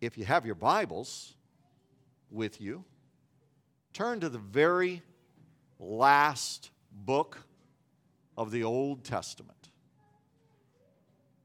[0.00, 1.34] if you have your Bibles
[2.30, 2.84] with you,
[3.92, 5.02] turn to the very
[5.78, 7.38] last book
[8.36, 9.70] of the Old Testament.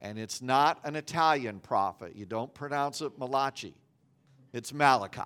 [0.02, 2.16] And it's not an Italian prophet.
[2.16, 3.74] You don't pronounce it Malachi,
[4.52, 5.22] it's Malachi.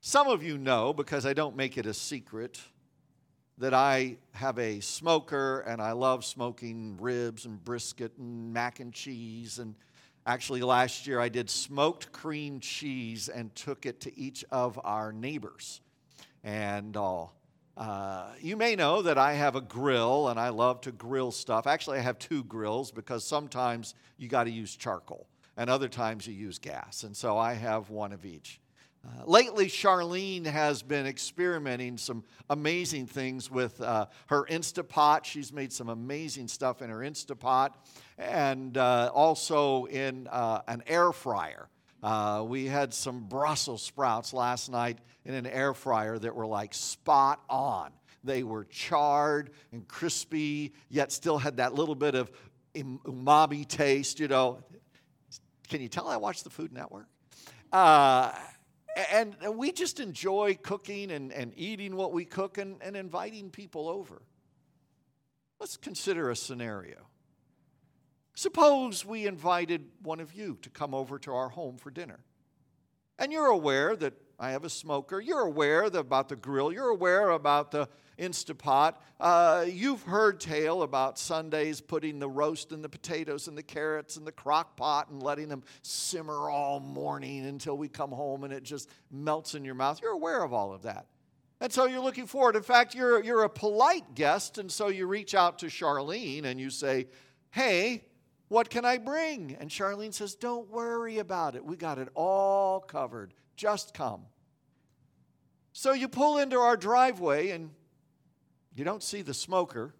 [0.00, 2.60] Some of you know, because I don't make it a secret,
[3.58, 8.92] that I have a smoker and I love smoking ribs and brisket and mac and
[8.92, 9.58] cheese.
[9.58, 9.74] And
[10.26, 15.12] actually, last year I did smoked cream cheese and took it to each of our
[15.12, 15.80] neighbors.
[16.44, 17.26] And uh,
[17.76, 21.66] uh, you may know that I have a grill and I love to grill stuff.
[21.66, 25.26] Actually, I have two grills because sometimes you got to use charcoal
[25.56, 27.04] and other times you use gas.
[27.04, 28.60] And so I have one of each.
[29.06, 35.24] Uh, lately, Charlene has been experimenting some amazing things with uh, her Instapot.
[35.24, 37.70] She's made some amazing stuff in her Instapot
[38.18, 41.68] and uh, also in uh, an air fryer.
[42.02, 46.74] Uh, we had some Brussels sprouts last night in an air fryer that were like
[46.74, 47.92] spot on.
[48.24, 52.30] They were charred and crispy, yet still had that little bit of
[52.74, 54.58] umami taste, you know.
[55.68, 57.06] Can you tell I watch the Food Network?
[58.96, 63.88] And we just enjoy cooking and, and eating what we cook and, and inviting people
[63.88, 64.22] over.
[65.60, 67.06] Let's consider a scenario.
[68.34, 72.20] Suppose we invited one of you to come over to our home for dinner.
[73.18, 75.20] And you're aware that I have a smoker.
[75.20, 76.72] You're aware about the grill.
[76.72, 78.94] You're aware about the Instapot.
[79.18, 84.16] Uh, you've heard tale about Sundays putting the roast and the potatoes and the carrots
[84.16, 88.52] in the crock pot and letting them simmer all morning until we come home and
[88.52, 90.00] it just melts in your mouth.
[90.02, 91.06] You're aware of all of that.
[91.60, 92.56] And so you're looking forward.
[92.56, 96.60] In fact, you're, you're a polite guest, and so you reach out to Charlene and
[96.60, 97.06] you say,
[97.50, 98.04] Hey,
[98.48, 99.56] what can I bring?
[99.58, 101.64] And Charlene says, Don't worry about it.
[101.64, 103.32] We got it all covered.
[103.56, 104.22] Just come.
[105.72, 107.70] So you pull into our driveway and
[108.74, 109.94] you don't see the smoker.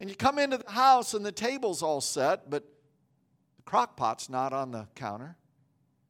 [0.00, 2.64] And you come into the house and the table's all set, but
[3.56, 5.36] the crock pot's not on the counter.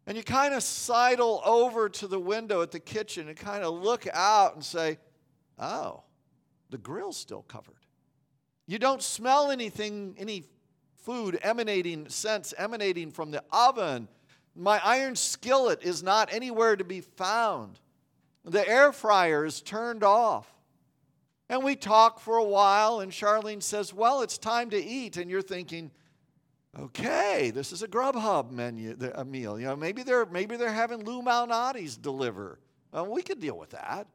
[0.07, 3.75] And you kind of sidle over to the window at the kitchen and kind of
[3.75, 4.99] look out and say,
[5.59, 6.03] oh,
[6.71, 7.75] the grill's still covered.
[8.67, 10.45] You don't smell anything, any
[11.03, 14.09] food emanating, scents emanating from the oven.
[14.59, 17.79] My iron skillet is not anywhere to be found.
[18.45, 20.53] The air fryer is turned off.
[21.49, 25.17] And we talk for a while, and Charlene says, Well, it's time to eat.
[25.17, 25.91] And you're thinking,
[26.79, 29.59] okay, this is a Grubhub menu, a meal.
[29.59, 32.59] You know, maybe they're maybe they're having Lou Malnati's deliver.
[32.93, 34.07] Well, we could deal with that.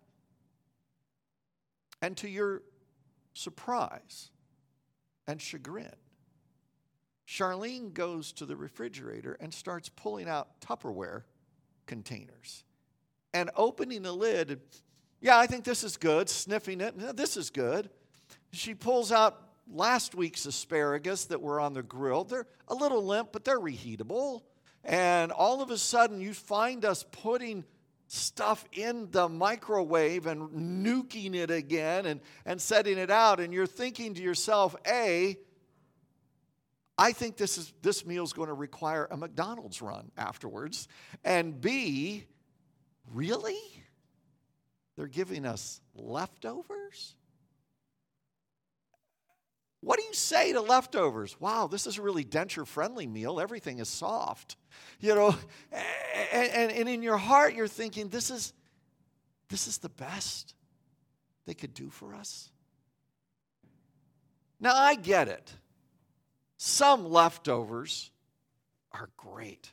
[2.01, 2.63] And to your
[3.33, 4.29] surprise
[5.27, 5.95] and chagrin,
[7.27, 11.23] Charlene goes to the refrigerator and starts pulling out Tupperware
[11.85, 12.63] containers
[13.33, 14.59] and opening the lid
[15.23, 17.15] yeah, I think this is good, sniffing it.
[17.15, 17.89] This is good.
[18.51, 19.39] She pulls out
[19.71, 22.25] last week's asparagus that were on the grill.
[22.25, 24.41] They're a little limp, but they're reheatable.
[24.83, 27.63] And all of a sudden, you find us putting
[28.07, 33.39] stuff in the microwave and nuking it again and, and setting it out.
[33.39, 35.37] And you're thinking to yourself, A,
[36.97, 40.87] I think this, is, this meal is going to require a McDonald's run afterwards.
[41.23, 42.25] And B,
[43.11, 43.59] really?
[44.95, 47.15] They're giving us leftovers?
[49.81, 51.39] What do you say to leftovers?
[51.41, 53.39] Wow, this is a really denture friendly meal.
[53.39, 54.55] Everything is soft.
[55.01, 55.35] You know,
[56.31, 58.53] and, and, and, in your heart, you're thinking, this is,
[59.49, 60.55] this is the best
[61.45, 62.49] they could do for us.
[64.59, 65.51] Now, I get it.
[66.65, 68.09] Some leftovers
[68.93, 69.69] are great.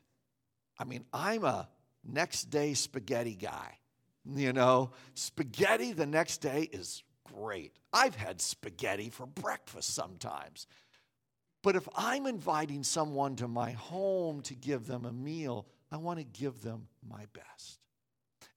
[0.77, 1.69] I mean, I'm a
[2.05, 3.79] next day spaghetti guy.
[4.27, 7.77] You know, spaghetti the next day is great.
[7.93, 10.67] I've had spaghetti for breakfast sometimes.
[11.63, 16.19] But if I'm inviting someone to my home to give them a meal, I want
[16.19, 17.79] to give them my best.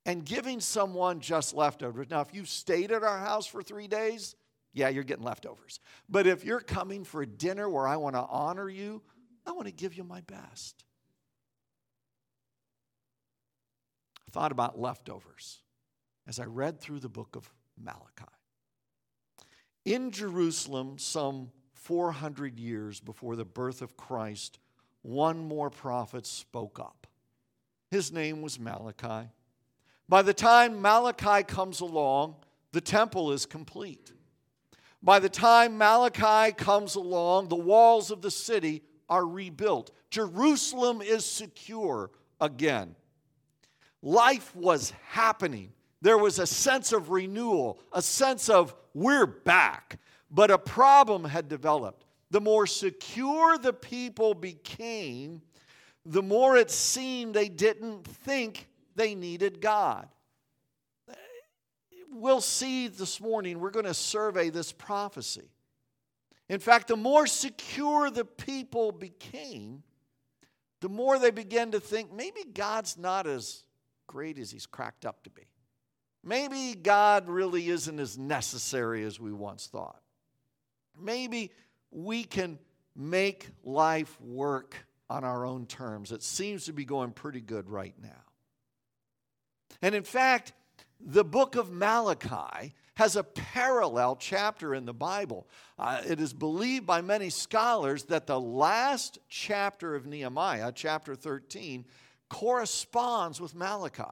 [0.07, 2.09] And giving someone just leftovers.
[2.09, 4.35] Now, if you stayed at our house for three days,
[4.73, 5.79] yeah, you're getting leftovers.
[6.09, 9.01] But if you're coming for a dinner where I want to honor you,
[9.45, 10.83] I want to give you my best.
[14.27, 15.59] I thought about leftovers
[16.27, 18.31] as I read through the book of Malachi.
[19.85, 24.59] In Jerusalem, some 400 years before the birth of Christ,
[25.01, 27.05] one more prophet spoke up.
[27.91, 29.29] His name was Malachi.
[30.09, 32.37] By the time Malachi comes along,
[32.71, 34.13] the temple is complete.
[35.03, 39.91] By the time Malachi comes along, the walls of the city are rebuilt.
[40.09, 42.09] Jerusalem is secure
[42.39, 42.95] again.
[44.01, 45.73] Life was happening.
[46.01, 49.99] There was a sense of renewal, a sense of we're back.
[50.31, 52.05] But a problem had developed.
[52.31, 55.41] The more secure the people became,
[56.05, 60.07] the more it seemed they didn't think they needed God.
[62.13, 65.49] We'll see this morning, we're going to survey this prophecy.
[66.47, 69.83] In fact, the more secure the people became,
[70.81, 73.63] the more they began to think maybe God's not as
[74.07, 75.43] great as he's cracked up to be.
[76.23, 80.01] Maybe God really isn't as necessary as we once thought.
[80.99, 81.51] Maybe
[81.91, 82.59] we can
[82.95, 84.75] make life work
[85.09, 86.11] on our own terms.
[86.11, 88.09] It seems to be going pretty good right now.
[89.81, 90.53] And in fact,
[91.05, 95.47] the book of Malachi has a parallel chapter in the Bible.
[95.79, 101.85] Uh, it is believed by many scholars that the last chapter of Nehemiah, chapter 13,
[102.29, 104.03] corresponds with Malachi.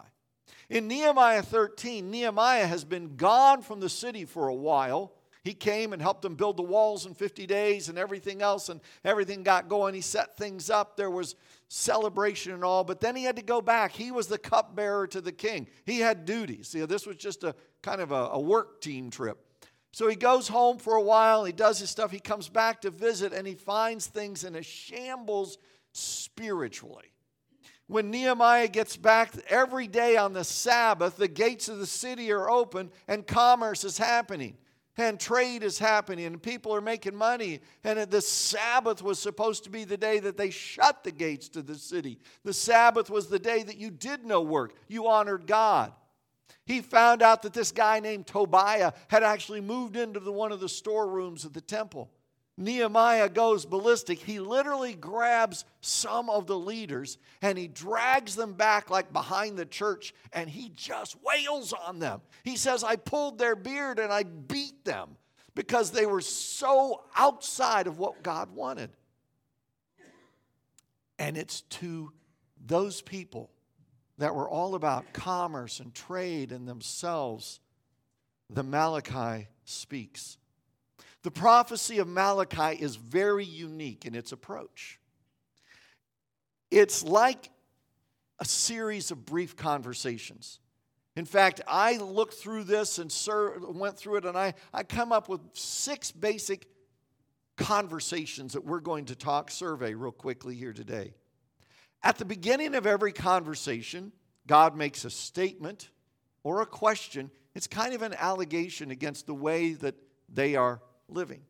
[0.70, 5.14] In Nehemiah 13, Nehemiah has been gone from the city for a while.
[5.44, 8.80] He came and helped them build the walls in 50 days and everything else, and
[9.04, 9.96] everything got going.
[9.96, 10.96] He set things up.
[10.96, 11.36] There was
[11.68, 13.92] celebration and all, but then he had to go back.
[13.92, 15.68] He was the cupbearer to the king.
[15.86, 16.76] He had duties.
[16.76, 19.44] You know, this was just a kind of a, a work team trip.
[19.94, 22.92] So he goes home for a while, he does his stuff, he comes back to
[22.92, 25.58] visit, and he finds things in a shambles
[25.92, 27.12] spiritually.
[27.88, 32.50] When Nehemiah gets back every day on the Sabbath, the gates of the city are
[32.50, 34.56] open and commerce is happening
[34.98, 37.60] and trade is happening and people are making money.
[37.84, 41.62] And the Sabbath was supposed to be the day that they shut the gates to
[41.62, 42.20] the city.
[42.44, 45.94] The Sabbath was the day that you did no work, you honored God.
[46.66, 50.60] He found out that this guy named Tobiah had actually moved into the, one of
[50.60, 52.12] the storerooms of the temple.
[52.58, 54.20] Nehemiah goes ballistic.
[54.20, 59.66] He literally grabs some of the leaders and he drags them back like behind the
[59.66, 62.22] church and he just wails on them.
[62.44, 65.18] He says, I pulled their beard and I beat them
[65.56, 68.92] because they were so outside of what God wanted.
[71.18, 72.12] And it's to
[72.66, 73.50] those people
[74.18, 77.60] that were all about commerce and trade and themselves
[78.50, 80.38] the Malachi speaks.
[81.24, 85.00] The prophecy of Malachi is very unique in its approach.
[86.72, 87.50] It's like
[88.40, 90.60] a series of brief conversations.
[91.16, 93.14] In fact, I looked through this and
[93.78, 96.68] went through it, and I, I come up with six basic
[97.58, 101.14] conversations that we're going to talk, survey real quickly here today.
[102.02, 104.12] At the beginning of every conversation,
[104.48, 105.90] God makes a statement
[106.44, 107.30] or a question.
[107.54, 109.96] It's kind of an allegation against the way that
[110.34, 111.42] they are living.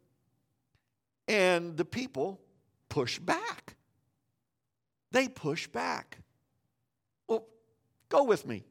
[1.28, 2.42] And the people
[2.90, 3.76] push back.
[5.12, 6.18] They push back.
[7.28, 7.46] Well,
[8.10, 8.66] go with me.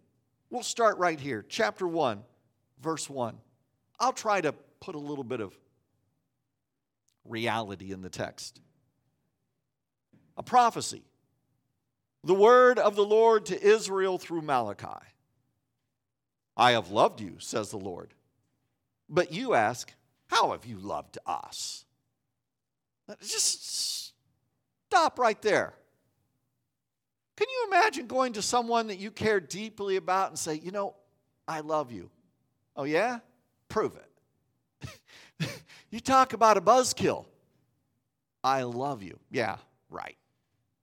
[0.50, 1.44] We'll start right here.
[1.48, 2.22] Chapter 1,
[2.82, 3.38] verse 1.
[3.98, 5.56] I'll try to put a little bit of
[7.24, 8.60] reality in the text.
[10.36, 11.02] A prophecy.
[12.24, 15.06] The word of the Lord to Israel through Malachi.
[16.56, 18.12] I have loved you, says the Lord.
[19.08, 19.92] But you ask,
[20.30, 21.84] how have you loved us?
[23.20, 24.14] Just
[24.86, 25.74] stop right there.
[27.36, 30.94] Can you imagine going to someone that you care deeply about and say, you know,
[31.48, 32.10] I love you?
[32.76, 33.18] Oh, yeah?
[33.68, 35.50] Prove it.
[35.90, 37.24] you talk about a buzzkill.
[38.44, 39.18] I love you.
[39.30, 39.56] Yeah,
[39.88, 40.16] right.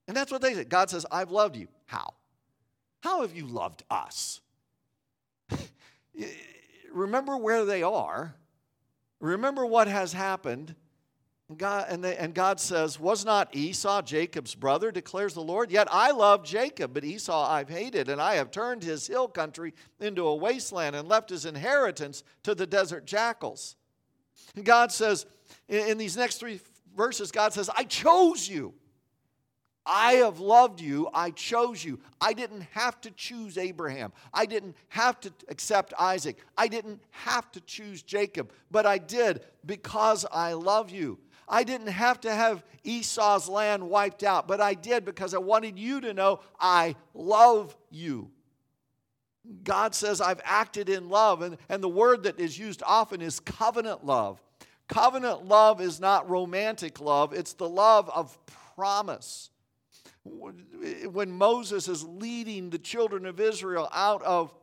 [0.07, 0.65] And that's what they say.
[0.65, 1.67] God says, I've loved you.
[1.85, 2.13] How?
[2.99, 4.41] How have you loved us?
[6.91, 8.35] Remember where they are
[9.19, 10.75] Remember what has happened.
[11.55, 15.71] God, and, they, and God says, Was not Esau Jacob's brother, declares the Lord?
[15.71, 19.73] Yet I love Jacob, but Esau I've hated, and I have turned his hill country
[19.99, 23.77] into a wasteland and left his inheritance to the desert jackals.
[24.55, 25.25] And God says,
[25.69, 26.59] in, in these next three
[26.95, 28.73] verses, God says, I chose you.
[29.87, 31.09] I have loved you.
[31.13, 31.99] I chose you.
[32.19, 34.11] I didn't have to choose Abraham.
[34.33, 36.37] I didn't have to accept Isaac.
[36.57, 41.19] I didn't have to choose Jacob, but I did because I love you.
[41.47, 45.79] I didn't have to have Esau's land wiped out, but I did because I wanted
[45.79, 48.29] you to know I love you.
[49.63, 53.39] God says, I've acted in love, and, and the word that is used often is
[53.39, 54.41] covenant love.
[54.89, 58.37] Covenant love is not romantic love, it's the love of
[58.75, 59.49] promise
[61.11, 64.53] when Moses is leading the children of Israel out of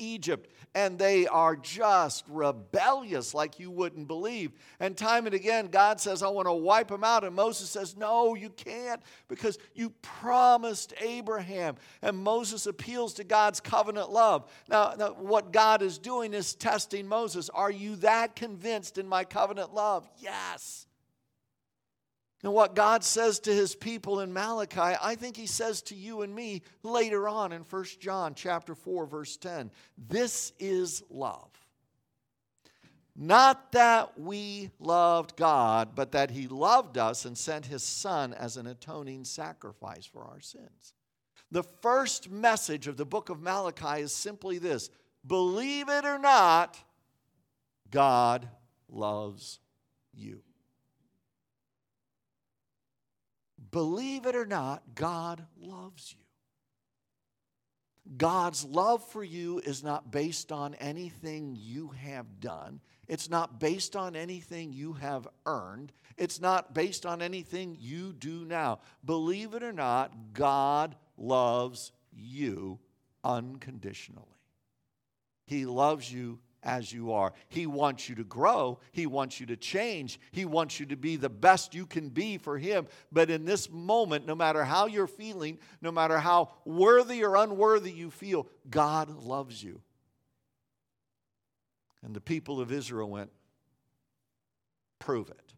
[0.00, 4.52] Egypt, and they are just rebellious like you wouldn't believe.
[4.78, 7.24] And time and again, God says, I want to wipe them out.
[7.24, 11.76] And Moses says, No, you can't because you promised Abraham.
[12.02, 14.50] And Moses appeals to God's covenant love.
[14.68, 17.50] Now, now what God is doing is testing Moses.
[17.50, 20.08] Are you that convinced in my covenant love?
[20.18, 20.86] Yes.
[22.42, 26.22] And what God says to his people in Malachi, I think he says to you
[26.22, 29.70] and me later on in 1 John chapter 4 verse 10.
[30.08, 31.50] This is love.
[33.14, 38.56] Not that we loved God, but that he loved us and sent his son as
[38.56, 40.94] an atoning sacrifice for our sins.
[41.50, 44.88] The first message of the book of Malachi is simply this
[45.26, 46.78] believe it or not,
[47.90, 48.48] God
[48.88, 49.58] loves
[50.14, 50.40] you.
[53.70, 56.24] Believe it or not, God loves you.
[58.16, 62.80] God's love for you is not based on anything you have done.
[63.06, 65.92] It's not based on anything you have earned.
[66.16, 68.80] It's not based on anything you do now.
[69.04, 72.78] Believe it or not, God loves you
[73.22, 74.26] unconditionally.
[75.46, 77.32] He loves you as you are.
[77.48, 78.78] He wants you to grow.
[78.92, 80.20] He wants you to change.
[80.32, 82.86] He wants you to be the best you can be for Him.
[83.10, 87.92] But in this moment, no matter how you're feeling, no matter how worthy or unworthy
[87.92, 89.80] you feel, God loves you.
[92.02, 93.30] And the people of Israel went,
[94.98, 95.54] prove it.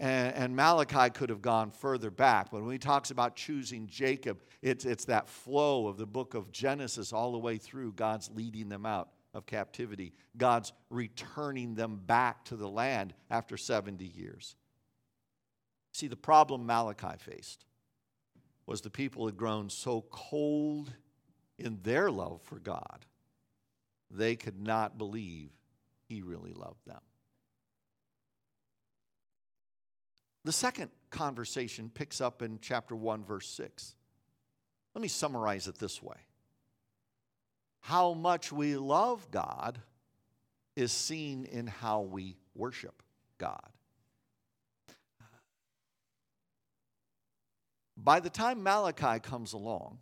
[0.00, 2.52] And, Malachi could have gone further back.
[2.52, 6.52] But when he talks about choosing Jacob, it's, it's that flow of the book of
[6.52, 7.94] Genesis all the way through.
[7.94, 9.08] God's leading them out
[9.38, 10.12] of captivity.
[10.36, 14.56] God's returning them back to the land after 70 years.
[15.92, 17.64] See, the problem Malachi faced
[18.66, 20.92] was the people had grown so cold
[21.58, 23.06] in their love for God,
[24.10, 25.50] they could not believe
[26.04, 27.00] He really loved them.
[30.44, 33.94] The second conversation picks up in chapter 1, verse 6.
[34.94, 36.16] Let me summarize it this way
[37.88, 39.78] how much we love God
[40.76, 43.02] is seen in how we worship
[43.38, 43.70] God.
[47.96, 50.00] By the time Malachi comes along,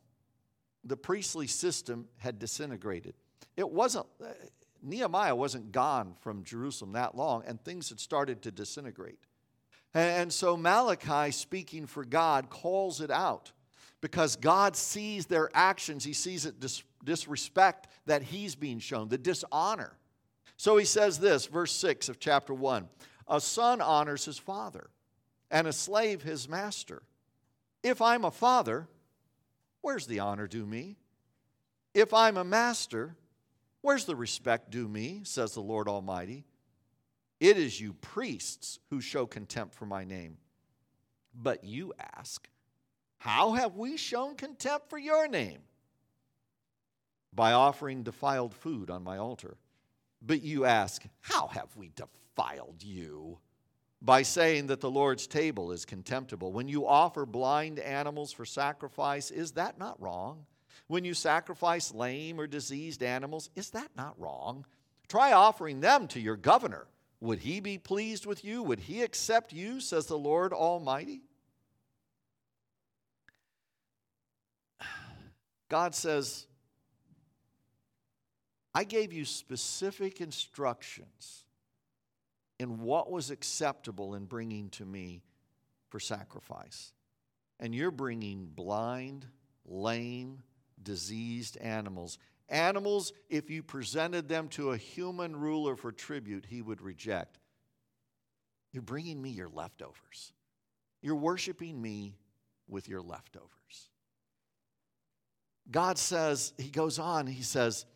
[0.82, 3.14] the priestly system had disintegrated.
[3.56, 4.30] It wasn't, uh,
[4.82, 9.20] Nehemiah wasn't gone from Jerusalem that long, and things had started to disintegrate.
[9.94, 13.52] And so Malachi, speaking for God, calls it out
[14.00, 16.04] because God sees their actions.
[16.04, 19.96] He sees it dis- disrespect that he's being shown, the dishonor.
[20.58, 22.88] So he says this, verse 6 of chapter 1
[23.28, 24.90] A son honors his father,
[25.50, 27.02] and a slave his master.
[27.82, 28.88] If I'm a father,
[29.80, 30.98] where's the honor due me?
[31.94, 33.16] If I'm a master,
[33.80, 35.22] where's the respect due me?
[35.24, 36.44] says the Lord Almighty.
[37.38, 40.38] It is you priests who show contempt for my name.
[41.34, 42.48] But you ask,
[43.18, 45.60] How have we shown contempt for your name?
[47.36, 49.58] By offering defiled food on my altar.
[50.22, 53.38] But you ask, How have we defiled you?
[54.02, 56.52] By saying that the Lord's table is contemptible.
[56.52, 60.46] When you offer blind animals for sacrifice, is that not wrong?
[60.86, 64.66] When you sacrifice lame or diseased animals, is that not wrong?
[65.08, 66.86] Try offering them to your governor.
[67.20, 68.62] Would he be pleased with you?
[68.62, 71.22] Would he accept you, says the Lord Almighty?
[75.68, 76.46] God says,
[78.76, 81.46] I gave you specific instructions
[82.58, 85.22] in what was acceptable in bringing to me
[85.88, 86.92] for sacrifice.
[87.58, 89.24] And you're bringing blind,
[89.64, 90.42] lame,
[90.82, 92.18] diseased animals.
[92.50, 97.38] Animals, if you presented them to a human ruler for tribute, he would reject.
[98.72, 100.34] You're bringing me your leftovers.
[101.00, 102.18] You're worshiping me
[102.68, 103.48] with your leftovers.
[105.70, 107.86] God says, He goes on, He says,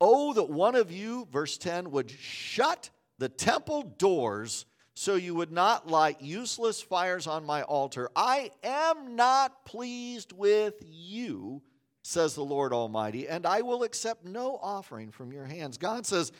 [0.00, 5.52] Oh, that one of you, verse 10, would shut the temple doors so you would
[5.52, 8.10] not light useless fires on my altar.
[8.16, 11.62] I am not pleased with you,
[12.02, 15.76] says the Lord Almighty, and I will accept no offering from your hands.
[15.76, 16.32] God says,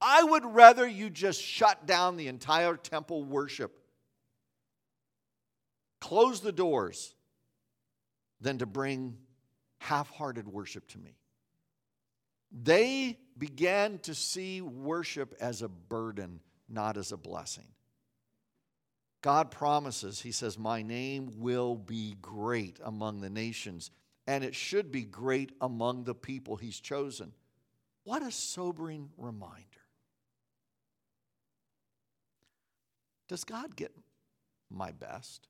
[0.00, 3.80] I would rather you just shut down the entire temple worship,
[6.00, 7.14] close the doors,
[8.40, 9.16] than to bring
[9.78, 11.16] half hearted worship to me.
[12.54, 17.66] They began to see worship as a burden, not as a blessing.
[19.22, 23.90] God promises, He says, My name will be great among the nations,
[24.28, 27.32] and it should be great among the people he's chosen.
[28.04, 29.64] What a sobering reminder.
[33.28, 33.92] Does God get
[34.70, 35.48] my best?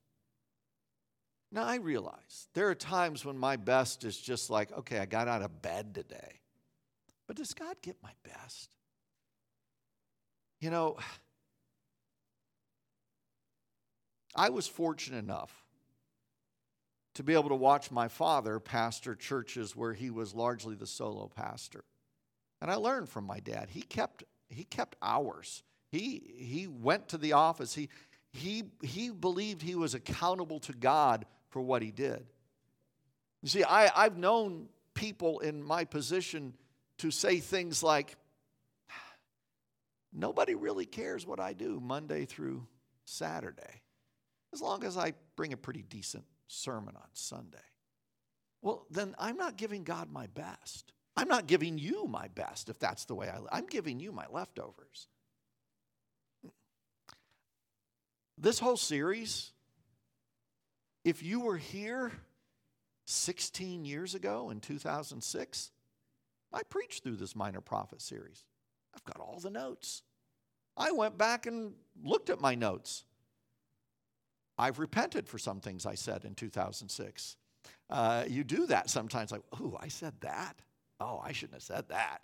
[1.51, 5.27] Now, I realize there are times when my best is just like, okay, I got
[5.27, 6.39] out of bed today.
[7.27, 8.69] But does God get my best?
[10.59, 10.97] You know,
[14.35, 15.63] I was fortunate enough
[17.15, 21.31] to be able to watch my father pastor churches where he was largely the solo
[21.33, 21.83] pastor.
[22.61, 23.69] And I learned from my dad.
[23.69, 25.63] He kept he kept hours.
[25.91, 27.73] He he went to the office.
[27.73, 27.89] He
[28.31, 32.25] he he believed he was accountable to God for what he did.
[33.41, 36.53] You see, I, I've known people in my position
[36.99, 38.15] to say things like,
[40.15, 42.65] Nobody really cares what I do Monday through
[43.03, 43.81] Saturday,
[44.53, 47.57] as long as I bring a pretty decent sermon on Sunday.
[48.61, 50.93] Well, then I'm not giving God my best.
[51.17, 53.49] I'm not giving you my best if that's the way I live.
[53.51, 55.07] I'm giving you my leftovers.
[58.37, 59.51] This whole series,
[61.03, 62.11] if you were here
[63.05, 65.71] 16 years ago in 2006,
[66.53, 68.45] I preached through this minor prophet series.
[68.95, 70.03] I've got all the notes.
[70.77, 71.73] I went back and
[72.03, 73.03] looked at my notes.
[74.57, 77.35] I've repented for some things I said in 2006.
[77.89, 80.55] Uh, you do that sometimes, like, oh, I said that.
[80.99, 82.21] Oh, I shouldn't have said that.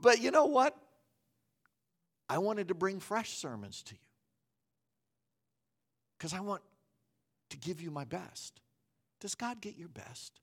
[0.00, 0.76] But you know what?
[2.28, 4.00] I wanted to bring fresh sermons to you
[6.16, 6.62] because I want
[7.50, 8.60] to give you my best.
[9.20, 10.40] Does God get your best?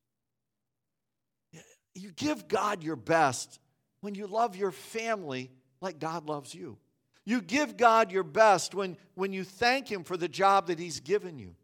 [1.97, 3.59] You give God your best
[4.01, 5.51] when you love your family
[5.81, 6.77] like God loves you.
[7.25, 10.99] You give God your best when, when you thank Him for the job that He's
[10.99, 11.55] given you.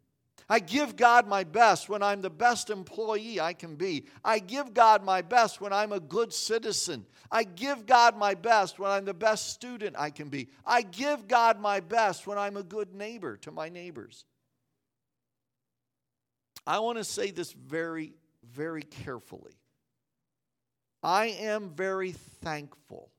[0.48, 4.04] I give God my best when I'm the best employee I can be.
[4.22, 7.06] I give God my best when I'm a good citizen.
[7.30, 10.48] I give God my best when I'm the best student I can be.
[10.66, 14.26] I give God my best when I'm a good neighbor to my neighbors.
[16.66, 18.12] I want to say this very,
[18.52, 19.54] very carefully.
[21.04, 23.10] I am very thankful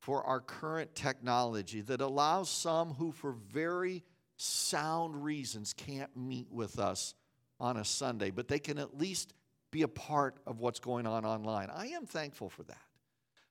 [0.00, 4.02] for our current technology that allows some who, for very
[4.38, 7.14] sound reasons, can't meet with us
[7.60, 9.34] on a Sunday, but they can at least
[9.70, 11.68] be a part of what's going on online.
[11.70, 12.78] I am thankful for that.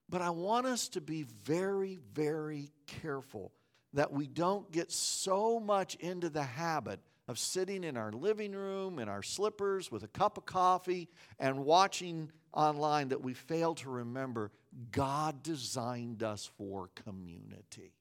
[0.09, 3.53] But I want us to be very, very careful
[3.93, 8.99] that we don't get so much into the habit of sitting in our living room
[8.99, 13.89] in our slippers with a cup of coffee and watching online that we fail to
[13.89, 14.51] remember
[14.91, 17.93] God designed us for community.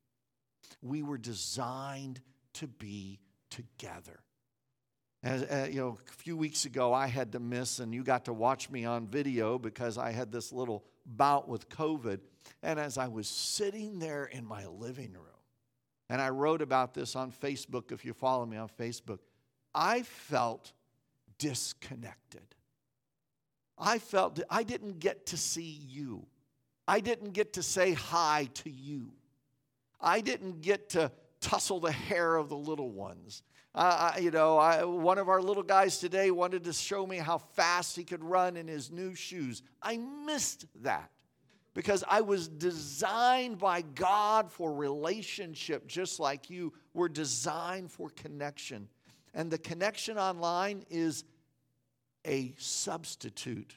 [0.83, 2.21] We were designed
[2.55, 4.21] to be together.
[5.23, 8.25] As, uh, you know, a few weeks ago, I had to miss, and you got
[8.25, 12.21] to watch me on video because I had this little bout with COVID.
[12.63, 15.40] And as I was sitting there in my living room,
[16.11, 19.21] and I wrote about this on Facebook, if you follow me on Facebook,
[19.73, 20.73] I felt
[21.39, 22.43] disconnected.
[23.79, 26.27] I felt I didn't get to see you.
[26.89, 29.13] I didn't get to say hi to you.
[30.01, 33.45] I didn't get to tussle the hair of the little ones.
[33.73, 37.19] Uh, I, you know, I, one of our little guys today wanted to show me
[37.19, 39.63] how fast he could run in his new shoes.
[39.81, 41.09] I missed that
[41.75, 48.89] because I was designed by God for relationship, just like you were designed for connection.
[49.35, 51.25] And the connection online is
[52.27, 53.77] a substitute,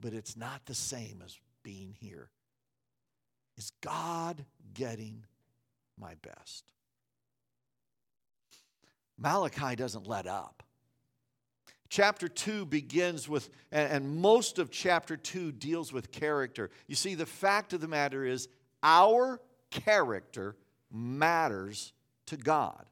[0.00, 2.30] but it's not the same as being here.
[3.56, 5.24] Is God getting
[5.98, 6.64] my best?
[9.18, 10.62] Malachi doesn't let up.
[11.90, 16.70] Chapter 2 begins with, and most of chapter 2 deals with character.
[16.86, 18.48] You see, the fact of the matter is,
[18.82, 20.56] our character
[20.90, 21.92] matters
[22.26, 22.86] to God.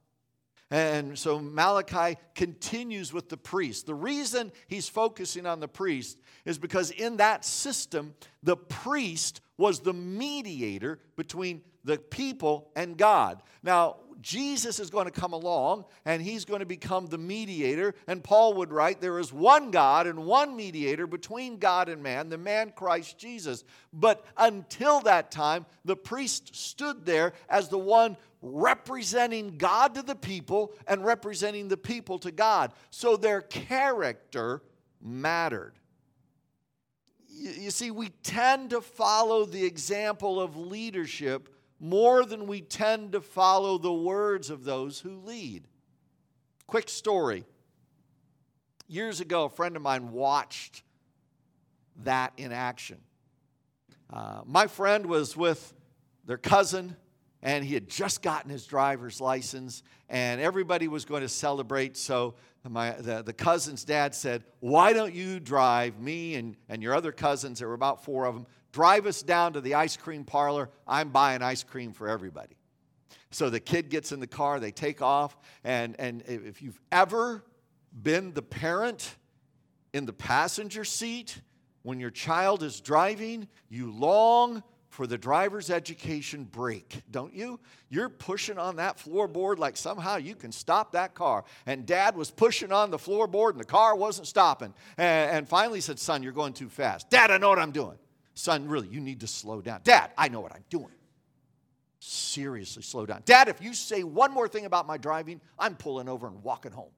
[0.71, 3.87] And so Malachi continues with the priest.
[3.87, 9.81] The reason he's focusing on the priest is because in that system, the priest was
[9.81, 13.43] the mediator between the people and God.
[13.63, 17.95] Now, Jesus is going to come along and he's going to become the mediator.
[18.07, 22.29] And Paul would write, There is one God and one mediator between God and man,
[22.29, 23.65] the man Christ Jesus.
[23.93, 30.15] But until that time, the priest stood there as the one representing God to the
[30.15, 32.73] people and representing the people to God.
[32.91, 34.63] So their character
[35.01, 35.75] mattered.
[37.29, 41.49] You, see, we tend to follow the example of leadership
[41.81, 45.67] more than we tend to follow the words of those who lead.
[46.67, 47.45] Quick story.
[48.89, 50.83] Years ago, a friend of mine watched
[52.05, 52.99] that in action.
[54.11, 55.75] Uh, my friend was with
[56.25, 56.97] their cousin,
[57.43, 61.97] and he had just gotten his driver's license, and everybody was going to celebrate.
[61.97, 62.35] So
[62.69, 67.13] my, the, the cousin's dad said, Why don't you drive me and, and your other
[67.13, 67.61] cousins?
[67.61, 68.47] There were about four of them.
[68.79, 70.71] Drive us down to the ice cream parlor.
[70.87, 72.55] I'm buying ice cream for everybody.
[73.33, 77.43] So the kid gets in the car, they take off, and, and if you've ever
[78.05, 79.17] been the parent
[79.93, 81.41] in the passenger seat
[81.83, 87.59] when your child is driving, you long for the driver's education break, don't you?
[87.89, 91.43] You're pushing on that floorboard like somehow you can stop that car.
[91.67, 94.73] And dad was pushing on the floorboard and the car wasn't stopping.
[94.97, 97.11] And, and finally said, Son, you're going too fast.
[97.11, 97.99] Dad, I know what I'm doing.
[98.39, 99.81] Son, really, you need to slow down.
[99.83, 100.93] Dad, I know what I'm doing.
[101.99, 103.23] Seriously, slow down.
[103.25, 106.71] Dad, if you say one more thing about my driving, I'm pulling over and walking
[106.71, 106.93] home.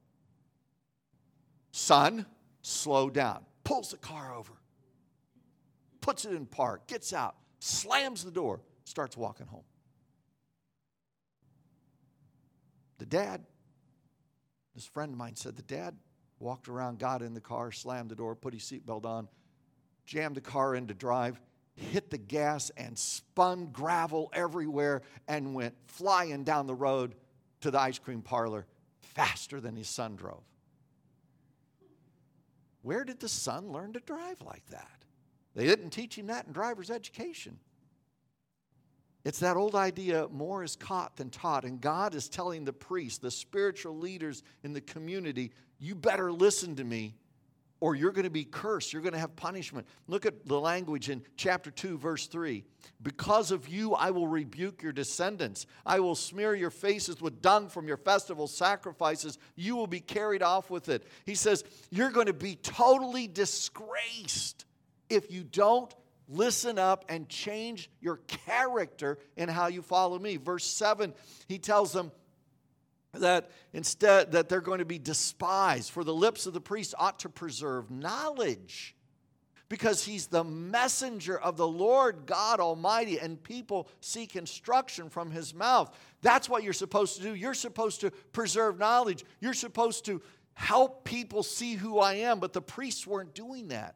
[1.73, 2.27] Son,
[2.61, 3.47] slow down.
[3.65, 4.53] Pulls the car over,
[6.03, 9.65] puts it in park, gets out, slams the door, starts walking home.
[12.99, 13.47] The dad,
[14.75, 15.97] this friend of mine said, the dad
[16.39, 19.27] walked around, got in the car, slammed the door, put his seatbelt on,
[20.11, 21.41] jammed the car into drive,
[21.77, 27.15] hit the gas, and spun gravel everywhere and went flying down the road
[27.61, 28.67] to the ice cream parlor
[28.99, 30.43] faster than his son drove.
[32.83, 35.05] Where did the son learn to drive like that?
[35.55, 37.61] They didn't teach him that in driver's education.
[39.25, 41.65] It's that old idea more is caught than taught.
[41.65, 46.75] And God is telling the priests, the spiritual leaders in the community, you better listen
[46.77, 47.15] to me
[47.81, 48.93] or you're going to be cursed.
[48.93, 49.87] You're going to have punishment.
[50.07, 52.63] Look at the language in chapter 2, verse 3.
[53.03, 55.67] Because of you, I will rebuke your descendants.
[55.85, 59.39] I will smear your faces with dung from your festival sacrifices.
[59.57, 61.07] You will be carried off with it.
[61.25, 64.67] He says, You're going to be totally disgraced
[65.09, 65.93] if you don't
[66.29, 70.37] listen up and change your character in how you follow me.
[70.37, 71.13] Verse 7,
[71.49, 72.13] he tells them,
[73.13, 77.19] that instead that they're going to be despised for the lips of the priest ought
[77.21, 78.95] to preserve knowledge
[79.71, 85.55] because he's the messenger of the Lord God Almighty and people seek instruction from his
[85.55, 85.97] mouth.
[86.23, 87.35] That's what you're supposed to do.
[87.35, 89.25] You're supposed to preserve knowledge.
[89.41, 90.21] You're supposed to
[90.55, 92.41] help people see who I am.
[92.41, 93.95] But the priests weren't doing that.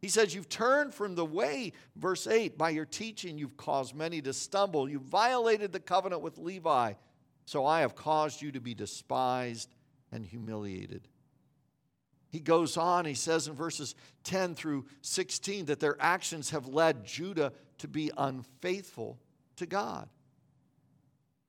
[0.00, 4.22] He says, You've turned from the way, verse 8, by your teaching, you've caused many
[4.22, 4.88] to stumble.
[4.88, 6.94] You've violated the covenant with Levi.
[7.50, 9.74] So I have caused you to be despised
[10.12, 11.08] and humiliated.
[12.28, 17.04] He goes on, he says in verses 10 through 16 that their actions have led
[17.04, 19.18] Judah to be unfaithful
[19.56, 20.08] to God.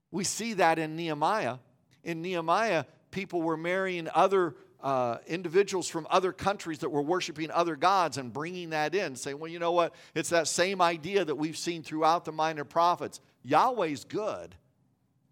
[0.09, 1.57] We see that in Nehemiah.
[2.03, 7.75] In Nehemiah, people were marrying other uh, individuals from other countries that were worshiping other
[7.75, 9.93] gods and bringing that in, saying, well, you know what?
[10.15, 13.19] It's that same idea that we've seen throughout the minor prophets.
[13.43, 14.55] Yahweh's good,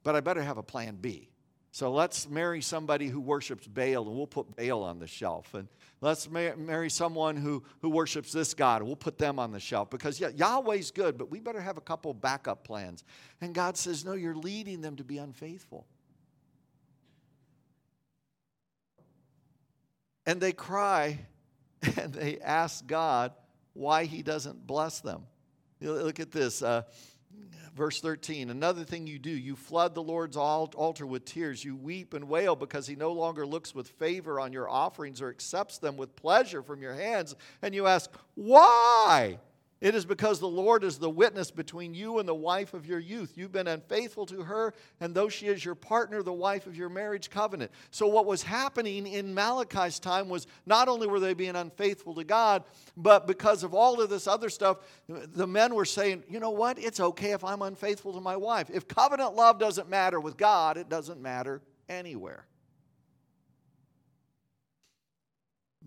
[0.03, 1.29] but I better have a plan B.
[1.71, 5.53] So let's marry somebody who worships Baal, and we'll put Baal on the shelf.
[5.53, 5.67] And
[6.01, 9.89] let's marry someone who, who worships this God, and we'll put them on the shelf.
[9.91, 13.03] Because yeah, Yahweh's good, but we better have a couple backup plans.
[13.39, 15.85] And God says, No, you're leading them to be unfaithful.
[20.25, 21.19] And they cry
[21.97, 23.31] and they ask God
[23.73, 25.23] why He doesn't bless them.
[25.81, 26.61] Look at this.
[26.61, 26.81] Uh,
[27.75, 31.63] Verse 13, another thing you do, you flood the Lord's altar with tears.
[31.63, 35.29] You weep and wail because he no longer looks with favor on your offerings or
[35.29, 37.35] accepts them with pleasure from your hands.
[37.61, 39.39] And you ask, why?
[39.81, 42.99] It is because the Lord is the witness between you and the wife of your
[42.99, 43.37] youth.
[43.37, 46.89] You've been unfaithful to her, and though she is your partner, the wife of your
[46.89, 47.71] marriage covenant.
[47.89, 52.25] So, what was happening in Malachi's time was not only were they being unfaithful to
[52.25, 52.65] God,
[52.97, 56.77] but because of all of this other stuff, the men were saying, you know what?
[56.77, 58.69] It's okay if I'm unfaithful to my wife.
[58.69, 62.45] If covenant love doesn't matter with God, it doesn't matter anywhere.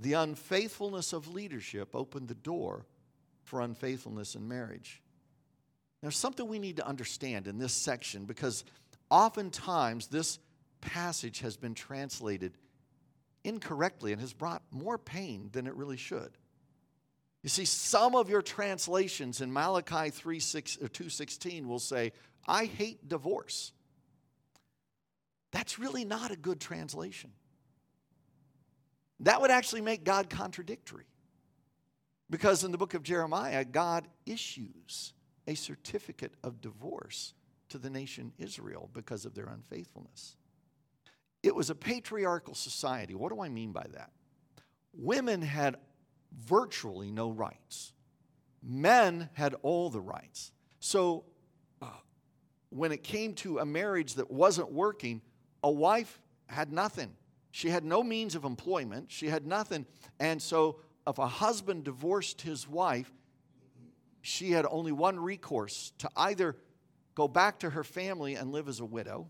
[0.00, 2.86] The unfaithfulness of leadership opened the door
[3.52, 5.02] for unfaithfulness in marriage.
[6.00, 8.64] There's something we need to understand in this section because
[9.10, 10.38] oftentimes this
[10.80, 12.56] passage has been translated
[13.44, 16.30] incorrectly and has brought more pain than it really should.
[17.42, 22.12] You see, some of your translations in Malachi 3, 6, uh, or 2.16 will say,
[22.48, 23.72] I hate divorce.
[25.50, 27.32] That's really not a good translation.
[29.20, 31.04] That would actually make God contradictory.
[32.32, 35.12] Because in the book of Jeremiah, God issues
[35.46, 37.34] a certificate of divorce
[37.68, 40.36] to the nation Israel because of their unfaithfulness.
[41.42, 43.14] It was a patriarchal society.
[43.14, 44.12] What do I mean by that?
[44.94, 45.76] Women had
[46.34, 47.92] virtually no rights.
[48.62, 50.52] Men had all the rights.
[50.80, 51.24] So
[51.82, 51.88] uh,
[52.70, 55.20] when it came to a marriage that wasn't working,
[55.62, 57.12] a wife had nothing.
[57.50, 59.84] She had no means of employment, she had nothing.
[60.18, 63.10] And so if a husband divorced his wife,
[64.20, 66.56] she had only one recourse to either
[67.14, 69.28] go back to her family and live as a widow,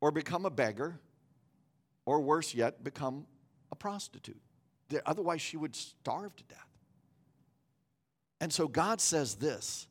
[0.00, 0.98] or become a beggar,
[2.04, 3.26] or worse yet, become
[3.70, 4.40] a prostitute.
[5.06, 6.66] Otherwise, she would starve to death.
[8.40, 9.86] And so God says this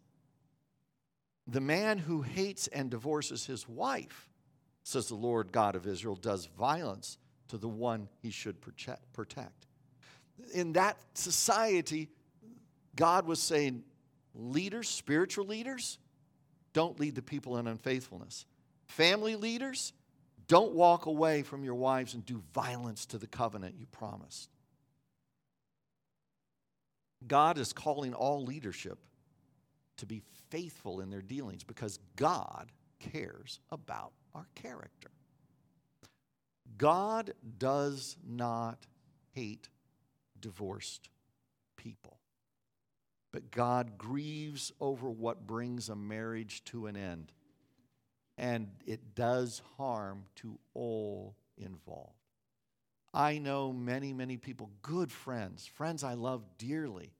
[1.47, 4.29] the man who hates and divorces his wife,
[4.83, 7.17] says the Lord God of Israel, does violence
[7.47, 9.65] to the one he should protect.
[10.53, 12.09] In that society,
[12.95, 13.83] God was saying,
[14.33, 15.97] leaders, spiritual leaders,
[16.73, 18.45] don't lead the people in unfaithfulness.
[18.87, 19.93] Family leaders,
[20.47, 24.49] don't walk away from your wives and do violence to the covenant you promised.
[27.27, 28.97] God is calling all leadership
[29.97, 35.11] to be faithful in their dealings because God cares about our character.
[36.77, 38.87] God does not
[39.33, 39.67] hate
[40.41, 41.09] divorced
[41.77, 42.17] people,
[43.31, 47.31] but God grieves over what brings a marriage to an end,
[48.37, 52.13] and it does harm to all involved.
[53.13, 57.13] I know many, many people, good friends, friends I love dearly,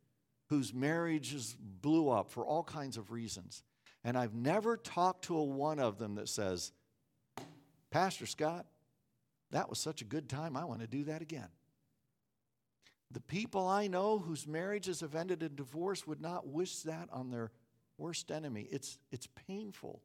[0.47, 3.63] whose marriages blew up for all kinds of reasons.
[4.03, 6.71] And I've never talked to a one of them that says,
[7.91, 8.65] Pastor Scott,
[9.51, 10.55] that was such a good time.
[10.55, 11.49] I want to do that again.
[13.11, 17.31] The people I know whose marriages have ended in divorce would not wish that on
[17.31, 17.51] their
[17.97, 18.67] worst enemy.
[18.71, 20.01] It's, it's painful.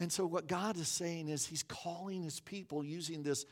[0.00, 3.44] And so, what God is saying is, He's calling His people using this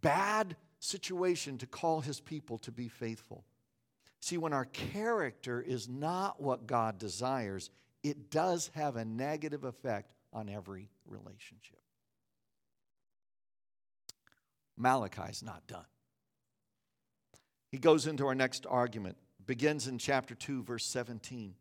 [0.00, 3.44] bad situation to call His people to be faithful.
[4.20, 7.70] See, when our character is not what God desires,
[8.02, 11.80] it does have a negative effect on every relationship.
[14.76, 15.84] Malachi's not done.
[17.70, 21.54] He goes into our next argument, begins in chapter 2, verse 17.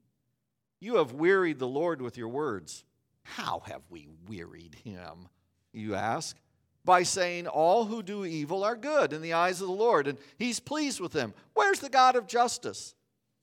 [0.79, 2.83] You have wearied the Lord with your words.
[3.23, 5.27] How have we wearied him?
[5.71, 6.37] You ask.
[6.85, 10.17] By saying, All who do evil are good in the eyes of the Lord, and
[10.37, 11.33] he's pleased with them.
[11.53, 12.95] Where's the God of justice?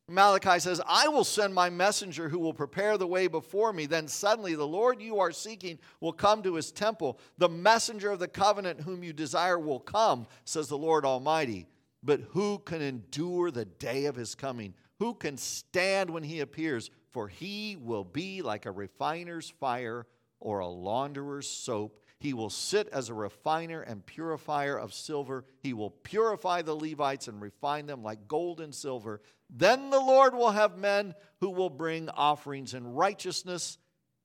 [0.09, 3.87] Malachi says, I will send my messenger who will prepare the way before me.
[3.87, 7.19] Then suddenly the Lord you are seeking will come to his temple.
[7.39, 11.67] The messenger of the covenant whom you desire will come, says the Lord Almighty.
[12.03, 14.75] But who can endure the day of his coming?
[14.99, 16.91] Who can stand when he appears?
[17.11, 20.07] For he will be like a refiner's fire
[20.41, 22.01] or a launderer's soap.
[22.19, 25.45] He will sit as a refiner and purifier of silver.
[25.63, 29.21] He will purify the Levites and refine them like gold and silver.
[29.51, 33.79] Then the Lord will have men who will bring offerings in righteousness,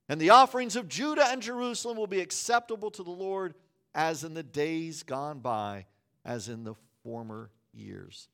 [0.08, 3.54] and the offerings of Judah and Jerusalem will be acceptable to the Lord
[3.94, 5.86] as in the days gone by,
[6.24, 8.28] as in the former years.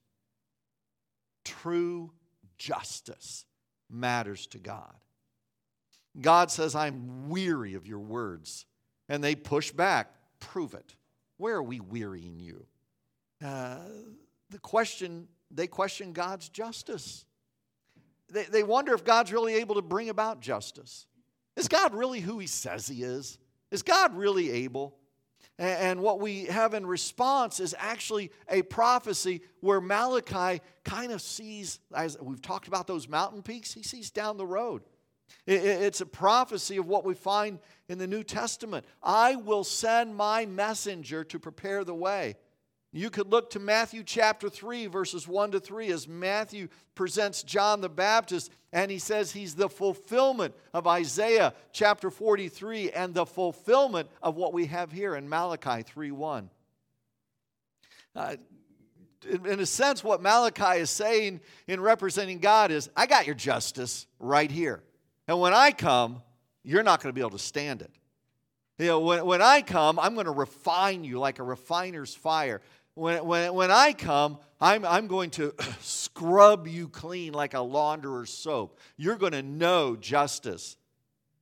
[1.45, 2.13] True
[2.59, 3.45] justice
[3.91, 4.95] matters to God.
[6.21, 8.67] God says, I'm weary of your words.
[9.09, 10.11] And they push back.
[10.41, 10.95] Prove it.
[11.37, 12.67] Where are we wearying you?
[13.45, 13.79] Uh,
[14.51, 17.25] the question, they question God's justice.
[18.31, 21.07] They, they wonder if God's really able to bring about justice.
[21.57, 23.39] Is God really who he says he is?
[23.71, 24.97] Is God really able?
[25.59, 31.81] And what we have in response is actually a prophecy where Malachi kind of sees,
[31.95, 34.83] as we've talked about those mountain peaks, he sees down the road.
[35.47, 38.87] It's a prophecy of what we find in the New Testament.
[39.03, 42.37] I will send my messenger to prepare the way.
[42.93, 47.83] You could look to Matthew chapter 3, verses 1 to 3, as Matthew presents John
[47.83, 54.09] the Baptist, and he says he's the fulfillment of Isaiah chapter 43 and the fulfillment
[54.23, 56.51] of what we have here in Malachi 3 1.
[58.17, 58.37] Uh,
[59.31, 64.07] in a sense, what Malachi is saying in representing God is, I got your justice
[64.19, 64.83] right here.
[65.27, 66.23] And when I come,
[66.63, 67.91] you're not going to be able to stand it.
[68.79, 72.61] You know, when, when I come, I'm going to refine you like a refiner's fire.
[72.99, 78.31] When, when, when I come, I'm, I'm going to scrub you clean like a launderer's
[78.31, 78.79] soap.
[78.97, 80.77] You're going to know justice.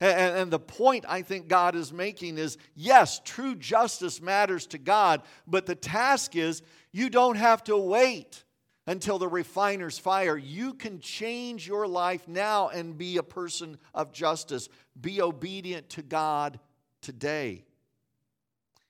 [0.00, 4.78] And, and, the point I think God is making is yes, true justice matters to
[4.78, 6.60] God, but the task is
[6.92, 8.44] you don't have to wait
[8.86, 10.36] until the refiner's fire.
[10.36, 14.68] You can change your life now and be a person of justice.
[15.00, 16.60] Be obedient to God
[17.00, 17.65] today.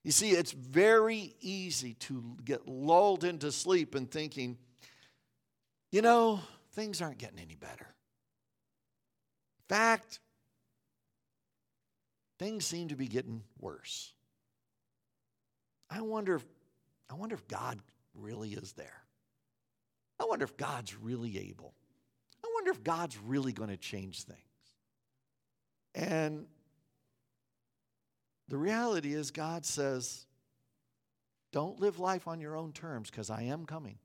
[0.06, 4.56] You see, it's very easy to get lulled into sleep and thinking,
[5.90, 6.38] you know,
[6.74, 7.88] things aren't getting any better.
[9.58, 10.20] In fact,
[12.38, 14.12] things seem to be getting worse.
[15.90, 16.44] I wonder if,
[17.10, 17.80] I wonder if God
[18.14, 19.02] really is there.
[20.20, 21.74] I wonder if God's really able.
[22.44, 24.38] I wonder if God's really going to change things.
[25.96, 26.46] And
[28.48, 30.26] the reality is, God says,
[31.52, 33.98] don't live life on your own terms because I am coming.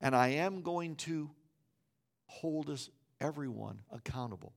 [0.00, 1.30] And I am going to
[2.26, 2.88] hold us,
[3.20, 4.52] everyone, accountable.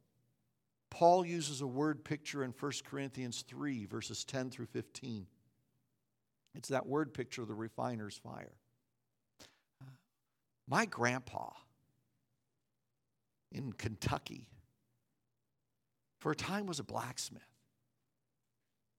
[0.90, 5.26] Paul uses a word picture in 1 Corinthians 3, verses 10 through 15.
[6.56, 8.54] It's that word picture of the refiner's fire.
[10.68, 11.50] My grandpa
[13.52, 14.48] in Kentucky,
[16.20, 17.42] for a time, was a blacksmith.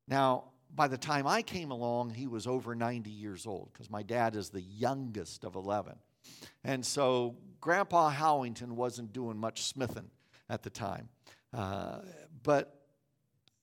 [0.07, 4.03] Now, by the time I came along, he was over 90 years old because my
[4.03, 5.95] dad is the youngest of 11.
[6.64, 10.11] And so Grandpa Howington wasn't doing much smithing
[10.49, 11.09] at the time.
[11.53, 12.01] Uh,
[12.43, 12.81] but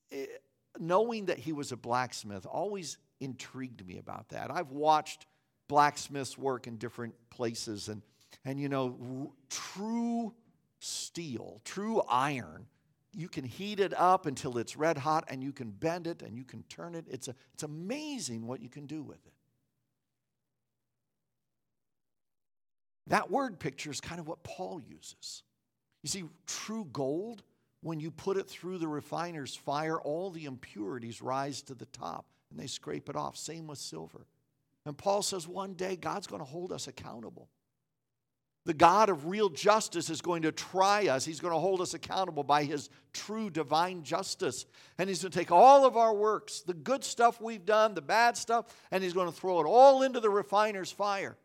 [0.09, 0.41] it,
[0.79, 4.49] knowing that he was a blacksmith always intrigued me about that.
[4.51, 5.25] I've watched
[5.67, 8.01] blacksmiths work in different places, and,
[8.45, 10.33] and you know, r- true
[10.79, 12.65] steel, true iron,
[13.13, 16.37] you can heat it up until it's red hot and you can bend it and
[16.37, 17.05] you can turn it.
[17.09, 19.33] It's, a, it's amazing what you can do with it.
[23.07, 25.43] That word picture is kind of what Paul uses.
[26.03, 27.43] You see, true gold,
[27.81, 32.25] when you put it through the refiner's fire, all the impurities rise to the top
[32.49, 33.35] and they scrape it off.
[33.35, 34.25] Same with silver.
[34.85, 37.49] And Paul says one day God's going to hold us accountable.
[38.65, 41.25] The God of real justice is going to try us.
[41.25, 44.67] He's going to hold us accountable by His true divine justice.
[44.99, 48.01] And He's going to take all of our works, the good stuff we've done, the
[48.01, 51.37] bad stuff, and He's going to throw it all into the refiner's fire.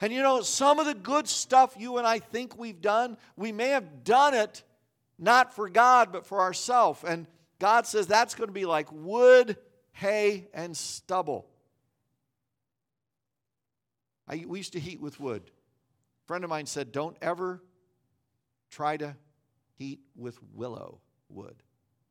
[0.00, 3.52] And you know, some of the good stuff you and I think we've done, we
[3.52, 4.62] may have done it
[5.18, 7.04] not for God, but for ourselves.
[7.06, 7.26] And
[7.58, 9.58] God says that's going to be like wood,
[9.92, 11.46] hay, and stubble.
[14.26, 15.42] I, we used to heat with wood.
[16.30, 17.60] Friend of mine said, Don't ever
[18.70, 19.16] try to
[19.78, 21.56] heat with willow wood.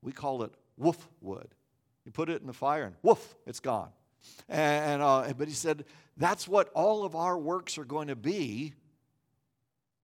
[0.02, 1.48] We call it woof wood.
[2.04, 3.92] You put it in the fire and woof, it's gone.
[4.50, 5.86] And, uh, but he said,
[6.18, 8.74] that's what all of our works are going to be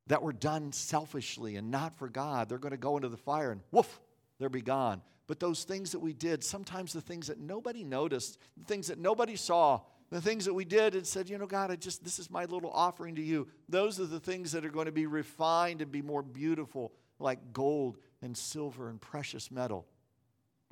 [0.07, 2.47] that were done selfishly and not for God.
[2.47, 3.99] They're going to go into the fire and woof,
[4.39, 5.01] they'll be gone.
[5.27, 8.97] But those things that we did, sometimes the things that nobody noticed, the things that
[8.97, 12.19] nobody saw, the things that we did and said, you know, God, I just, this
[12.19, 13.47] is my little offering to you.
[13.67, 17.53] Those are the things that are going to be refined and be more beautiful, like
[17.53, 19.85] gold and silver and precious metal.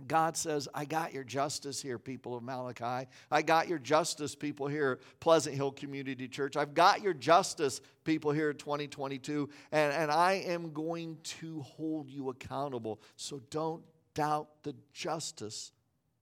[0.07, 3.07] God says, I got your justice here, people of Malachi.
[3.31, 6.57] I got your justice, people here at Pleasant Hill Community Church.
[6.57, 12.09] I've got your justice, people here at 2022, and, and I am going to hold
[12.09, 13.01] you accountable.
[13.15, 15.71] So don't doubt the justice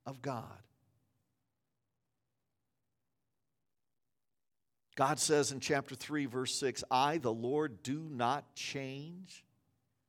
[0.05, 0.59] of God.
[4.95, 9.45] God says in chapter 3, verse 6, I, the Lord, do not change.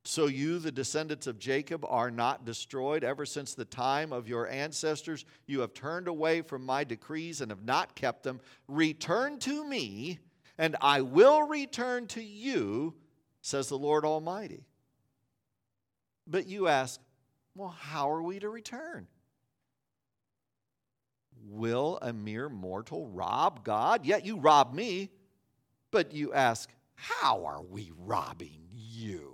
[0.05, 3.05] So you, the descendants of Jacob, are not destroyed.
[3.05, 7.51] Ever since the time of your ancestors, you have turned away from my decrees and
[7.51, 8.41] have not kept them.
[8.67, 10.19] Return to me,
[10.57, 12.95] and I will return to you,
[13.41, 14.65] says the Lord Almighty.
[16.27, 16.99] But you ask,
[17.55, 19.07] well, how are we to return?
[21.47, 24.05] Will a mere mortal rob God?
[24.05, 25.09] Yet you rob me.
[25.91, 29.33] But you ask, how are we robbing you?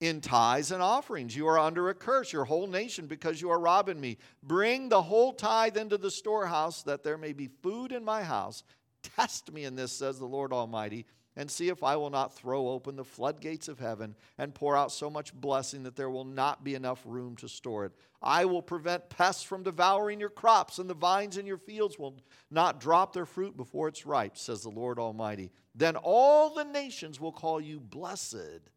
[0.00, 1.34] in tithes and offerings.
[1.34, 4.18] You are under a curse, your whole nation, because you are robbing me.
[4.42, 8.62] Bring the whole tithe into the storehouse, that there may be food in my house.
[9.02, 12.68] Test me in this, says the Lord Almighty, and see if I will not throw
[12.68, 16.64] open the floodgates of heaven and pour out so much blessing that there will not
[16.64, 17.92] be enough room to store it.
[18.22, 22.16] I will prevent pests from devouring your crops, and the vines in your fields will
[22.50, 25.52] not drop their fruit before it's ripe, says the Lord Almighty.
[25.74, 28.70] Then all the nations will call you blessed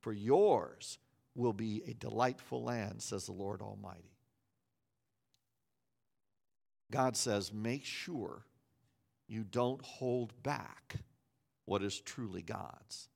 [0.00, 0.98] for yours
[1.34, 4.16] will be a delightful land, says the Lord Almighty.
[6.90, 8.44] God says, make sure
[9.28, 10.96] you don't hold back
[11.64, 13.08] what is truly God's.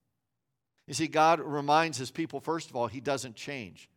[0.86, 3.88] You see, God reminds his people, first of all, he doesn't change.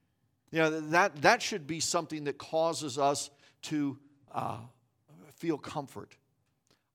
[0.51, 3.29] You know, that, that should be something that causes us
[3.63, 3.97] to
[4.33, 4.57] uh,
[5.35, 6.17] feel comfort.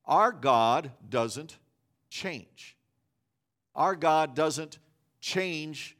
[0.05, 1.57] Our God doesn't
[2.11, 2.77] change.
[3.75, 4.79] Our God doesn't
[5.21, 5.97] change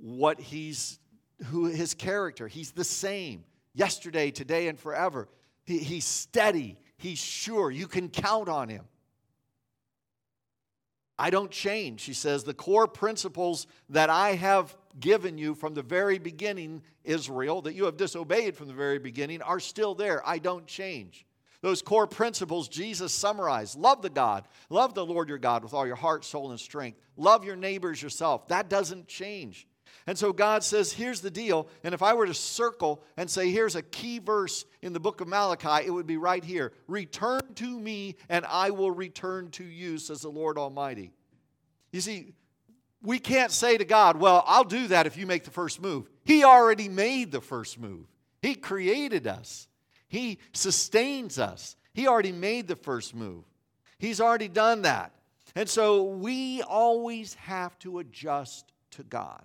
[0.00, 0.98] what he's
[1.46, 2.48] who his character.
[2.48, 3.44] He's the same
[3.74, 5.28] yesterday, today, and forever.
[5.64, 7.70] He, he's steady, he's sure.
[7.70, 8.84] You can count on him.
[11.18, 12.00] I don't change.
[12.00, 17.62] She says, The core principles that I have given you from the very beginning, Israel,
[17.62, 20.26] that you have disobeyed from the very beginning, are still there.
[20.26, 21.26] I don't change.
[21.62, 25.86] Those core principles Jesus summarized love the God, love the Lord your God with all
[25.86, 27.00] your heart, soul, and strength.
[27.16, 28.48] Love your neighbors yourself.
[28.48, 29.66] That doesn't change.
[30.06, 31.68] And so God says, here's the deal.
[31.82, 35.20] And if I were to circle and say, here's a key verse in the book
[35.20, 39.64] of Malachi, it would be right here Return to me, and I will return to
[39.64, 41.12] you, says the Lord Almighty.
[41.92, 42.34] You see,
[43.02, 46.08] we can't say to God, well, I'll do that if you make the first move.
[46.24, 48.06] He already made the first move,
[48.42, 49.68] He created us,
[50.08, 51.76] He sustains us.
[51.94, 53.44] He already made the first move,
[53.98, 55.12] He's already done that.
[55.54, 59.42] And so we always have to adjust to God.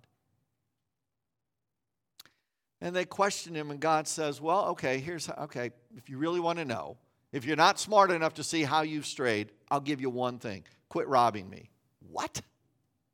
[2.82, 6.58] And they question him, and God says, Well, okay, here's okay, if you really want
[6.58, 6.98] to know,
[7.32, 10.64] if you're not smart enough to see how you've strayed, I'll give you one thing
[10.90, 11.70] quit robbing me.
[12.12, 12.42] What?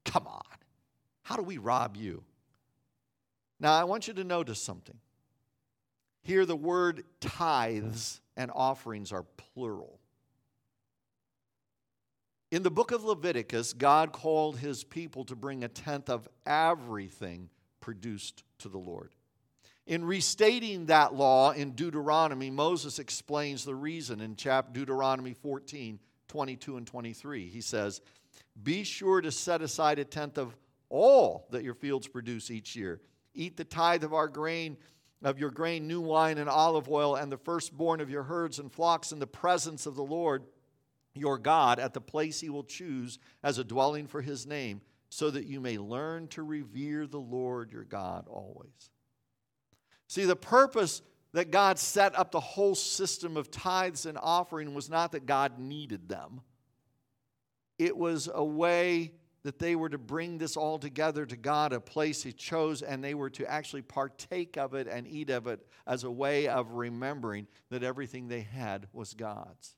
[0.03, 0.41] Come on.
[1.21, 2.23] How do we rob you?
[3.59, 4.97] Now, I want you to notice something.
[6.23, 9.99] Here, the word tithes and offerings are plural.
[12.49, 17.49] In the book of Leviticus, God called his people to bring a tenth of everything
[17.81, 19.13] produced to the Lord.
[19.87, 26.77] In restating that law in Deuteronomy, Moses explains the reason in chapter Deuteronomy 14, 22
[26.77, 27.47] and 23.
[27.47, 28.01] He says,
[28.61, 30.57] Be sure to set aside a tenth of
[30.89, 32.99] all that your fields produce each year.
[33.33, 34.75] Eat the tithe of our grain,
[35.23, 38.69] of your grain, new wine, and olive oil, and the firstborn of your herds and
[38.69, 40.43] flocks in the presence of the Lord
[41.13, 45.31] your God at the place he will choose as a dwelling for his name, so
[45.31, 48.91] that you may learn to revere the Lord your God always.
[50.07, 51.01] See, the purpose
[51.33, 55.59] that God set up the whole system of tithes and offering was not that God
[55.59, 56.41] needed them.
[57.77, 59.11] It was a way
[59.43, 63.03] that they were to bring this all together to God, a place He chose, and
[63.03, 66.73] they were to actually partake of it and eat of it as a way of
[66.73, 69.75] remembering that everything they had was God's.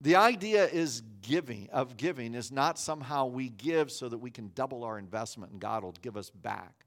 [0.00, 4.50] The idea is giving of giving is not somehow we give so that we can
[4.54, 6.81] double our investment and God will give us back.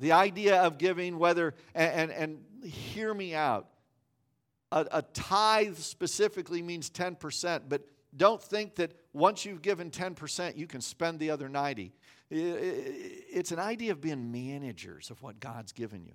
[0.00, 3.68] The idea of giving, whether, and, and, and hear me out,
[4.72, 7.82] a, a tithe specifically means 10%, but
[8.16, 11.92] don't think that once you've given 10%, you can spend the other 90.
[12.30, 16.14] It's an idea of being managers of what God's given you.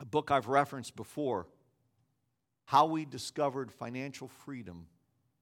[0.00, 1.46] A book I've referenced before,
[2.66, 4.86] How We Discovered Financial Freedom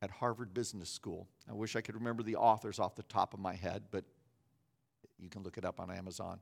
[0.03, 1.27] at Harvard Business School.
[1.51, 4.05] I wish I could remember the authors off the top of my head, but
[5.23, 6.41] you can look it up on Amazon.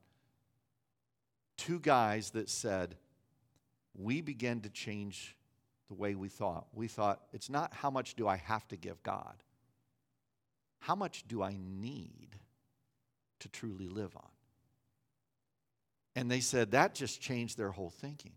[1.57, 2.97] Two guys that said,
[3.95, 5.37] We began to change
[5.89, 6.67] the way we thought.
[6.73, 9.35] We thought, it's not how much do I have to give God,
[10.79, 12.37] how much do I need
[13.41, 14.31] to truly live on?
[16.17, 18.33] And they said that just changed their whole thinking.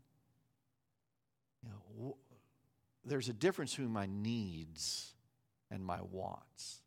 [1.63, 2.17] You know,
[3.05, 5.13] there's a difference between my needs
[5.71, 6.81] and my wants.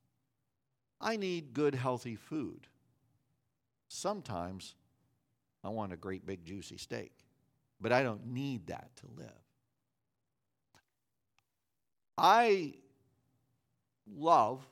[1.01, 2.67] I need good, healthy food.
[3.89, 4.75] Sometimes
[5.63, 7.13] I want a great big juicy steak,
[7.81, 9.31] but I don't need that to live.
[12.19, 12.75] I
[14.17, 14.67] love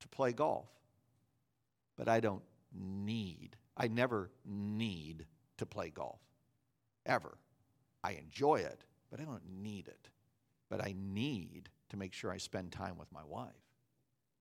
[0.00, 0.68] to play golf,
[1.96, 2.42] but I don't
[2.72, 5.26] need, I never need
[5.56, 6.20] to play golf,
[7.06, 7.38] ever.
[8.04, 10.08] I enjoy it, but I don't need it.
[10.68, 13.48] But I need to make sure I spend time with my wife.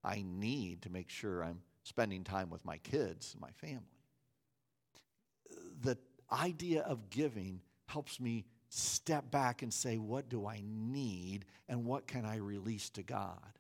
[0.04, 3.82] I need to make sure I'm spending time with my kids, and my family.
[5.82, 5.98] The
[6.32, 12.06] idea of giving helps me step back and say, what do I need and what
[12.06, 13.58] can I release to God?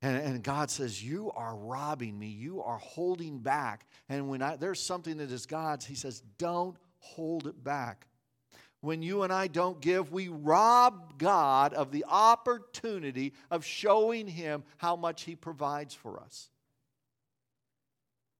[0.00, 2.28] And, and God says, You are robbing me.
[2.28, 3.86] You are holding back.
[4.08, 8.06] And when I, there's something that is God's, He says, Don't hold it back.
[8.80, 14.62] When you and I don't give, we rob God of the opportunity of showing Him
[14.76, 16.48] how much He provides for us.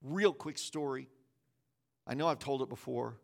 [0.03, 1.09] Real quick story.
[2.07, 3.17] I know I've told it before.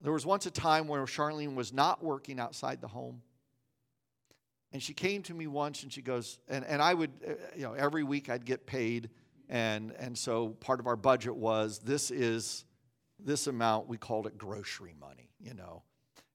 [0.00, 3.22] There was once a time where Charlene was not working outside the home.
[4.72, 7.62] And she came to me once and she goes, and, and I would, uh, you
[7.62, 9.10] know, every week I'd get paid.
[9.48, 12.64] And, and so part of our budget was this is
[13.18, 15.82] this amount, we called it grocery money, you know.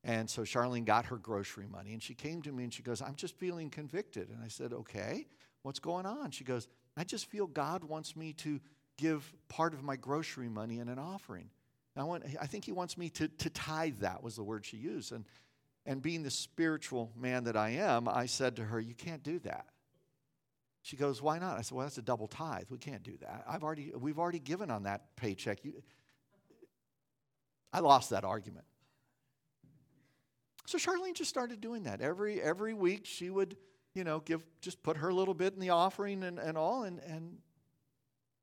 [0.04, 3.02] And so Charlene got her grocery money and she came to me and she goes,
[3.02, 4.30] I'm just feeling convicted.
[4.30, 5.28] And I said, Okay,
[5.62, 6.32] what's going on?
[6.32, 8.60] She goes, I just feel God wants me to
[8.98, 11.50] give part of my grocery money in an offering.
[11.96, 14.78] I, want, I think He wants me to, to tithe that, was the word she
[14.78, 15.12] used.
[15.12, 15.26] And,
[15.86, 19.40] And being the spiritual man that I am, I said to her, You can't do
[19.40, 19.66] that.
[20.82, 21.58] She goes, Why not?
[21.58, 22.66] I said, Well, that's a double tithe.
[22.70, 23.44] We can't do that.
[23.48, 25.64] I've already, we've already given on that paycheck.
[25.64, 25.82] You,
[27.72, 28.66] I lost that argument.
[30.66, 32.02] So Charlene just started doing that.
[32.02, 33.58] Every, every week she would,
[33.94, 36.84] you know, give, just put her a little bit in the offering and, and all
[36.84, 37.38] and, and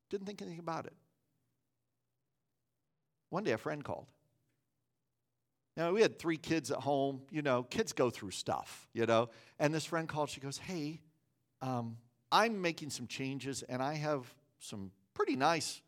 [0.09, 0.93] didn't think anything about it.
[3.29, 4.07] One day a friend called.
[5.77, 7.21] Now, we had three kids at home.
[7.31, 9.29] You know, kids go through stuff, you know.
[9.57, 10.29] And this friend called.
[10.29, 10.99] She goes, Hey,
[11.61, 11.97] um,
[12.31, 15.81] I'm making some changes and I have some pretty nice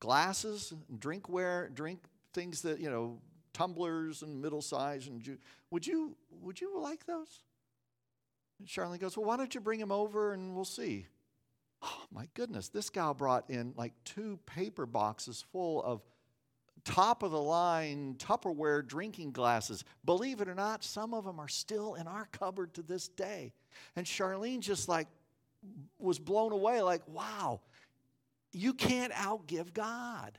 [0.00, 2.00] glasses, drinkware, drink
[2.34, 3.18] things that, you know,
[3.52, 5.38] tumblers and middle size and ju-
[5.70, 7.42] would you would you like those?
[8.62, 11.08] And Charlene goes, Well, why don't you bring him over and we'll see?
[11.82, 16.00] Oh my goodness, this gal brought in like two paper boxes full of
[16.84, 19.82] top of the line Tupperware drinking glasses.
[20.04, 23.52] Believe it or not, some of them are still in our cupboard to this day.
[23.96, 25.08] And Charlene just like
[25.98, 27.62] was blown away, like, wow,
[28.52, 30.38] you can't outgive God.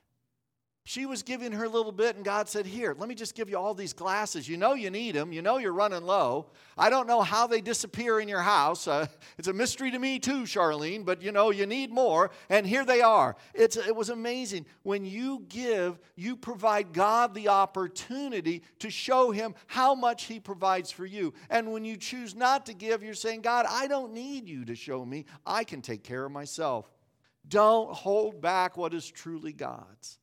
[0.86, 3.58] She was giving her little bit, and God said, Here, let me just give you
[3.58, 4.50] all these glasses.
[4.50, 5.32] You know you need them.
[5.32, 6.48] You know you're running low.
[6.78, 8.86] I don't know how they disappear in your house.
[8.86, 9.08] Uh,
[9.38, 12.84] it's a mystery to me, too, Charlene, but you know you need more, and here
[12.84, 13.38] they are.
[13.54, 14.66] It's, it was amazing.
[14.82, 20.92] When you give, you provide God the opportunity to show Him how much He provides
[20.92, 21.34] for you.
[21.50, 24.76] And when you choose not to give, you're saying, God, I don't need you to
[24.76, 25.28] show me.
[25.46, 26.92] I can take care of myself.
[27.48, 30.20] Don't hold back what is truly God's.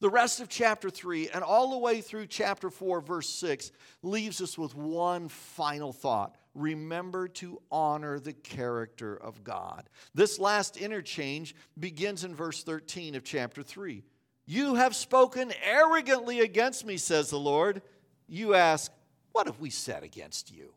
[0.00, 3.70] The rest of chapter 3 and all the way through chapter 4, verse 6,
[4.02, 6.36] leaves us with one final thought.
[6.54, 9.88] Remember to honor the character of God.
[10.14, 14.02] This last interchange begins in verse 13 of chapter 3.
[14.46, 17.82] You have spoken arrogantly against me, says the Lord.
[18.26, 18.90] You ask,
[19.32, 20.72] What have we said against you?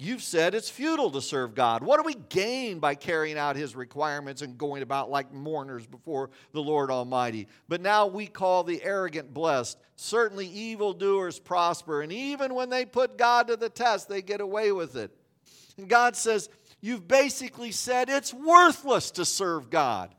[0.00, 1.82] You've said it's futile to serve God.
[1.82, 6.30] What do we gain by carrying out His requirements and going about like mourners before
[6.52, 7.48] the Lord Almighty?
[7.68, 9.76] But now we call the arrogant blessed.
[9.96, 14.70] Certainly, evildoers prosper, and even when they put God to the test, they get away
[14.70, 15.10] with it.
[15.76, 16.48] And God says,
[16.80, 20.14] You've basically said it's worthless to serve God.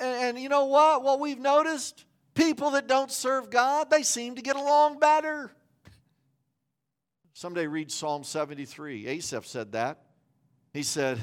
[0.00, 1.02] And, you know what?
[1.02, 2.04] What we've noticed?
[2.34, 5.50] People that don't serve God, they seem to get along better.
[7.40, 9.06] Someday read Psalm 73.
[9.06, 10.02] Asaph said that.
[10.74, 11.18] He said,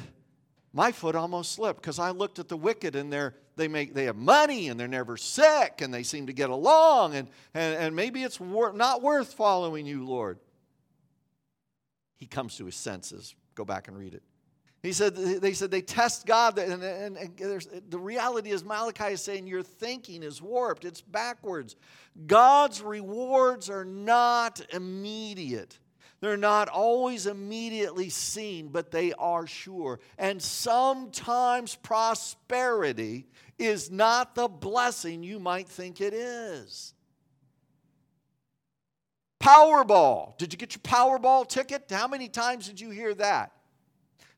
[0.73, 4.05] My foot almost slipped because I looked at the wicked and they're, they, make, they
[4.05, 7.95] have money and they're never sick and they seem to get along and, and, and
[7.95, 10.39] maybe it's wor- not worth following you, Lord.
[12.15, 13.35] He comes to his senses.
[13.53, 14.23] Go back and read it.
[14.81, 19.21] He said, they said they test God, and, and, and the reality is Malachi is
[19.21, 21.75] saying your thinking is warped, it's backwards.
[22.25, 25.77] God's rewards are not immediate.
[26.19, 29.99] They're not always immediately seen, but they are sure.
[30.17, 33.27] And sometimes prosperity
[33.59, 36.93] is not the blessing you might think it is.
[39.39, 40.37] Powerball.
[40.37, 41.85] Did you get your Powerball ticket?
[41.89, 43.51] How many times did you hear that?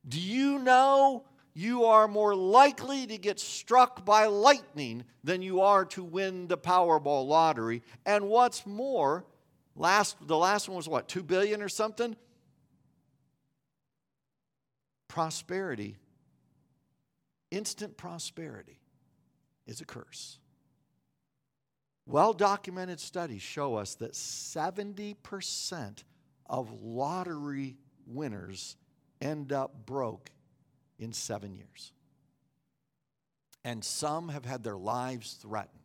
[0.08, 5.86] Do you know you are more likely to get struck by lightning than you are
[5.86, 7.84] to win the Powerball lottery?
[8.06, 9.26] And what's more,
[9.80, 12.18] Last, the last one was what, 2 billion or something?
[15.08, 15.98] Prosperity,
[17.50, 18.82] instant prosperity,
[19.66, 20.38] is a curse.
[22.06, 26.04] Well documented studies show us that 70%
[26.46, 28.76] of lottery winners
[29.22, 30.30] end up broke
[31.00, 31.94] in seven years.
[33.64, 35.80] And some have had their lives threatened.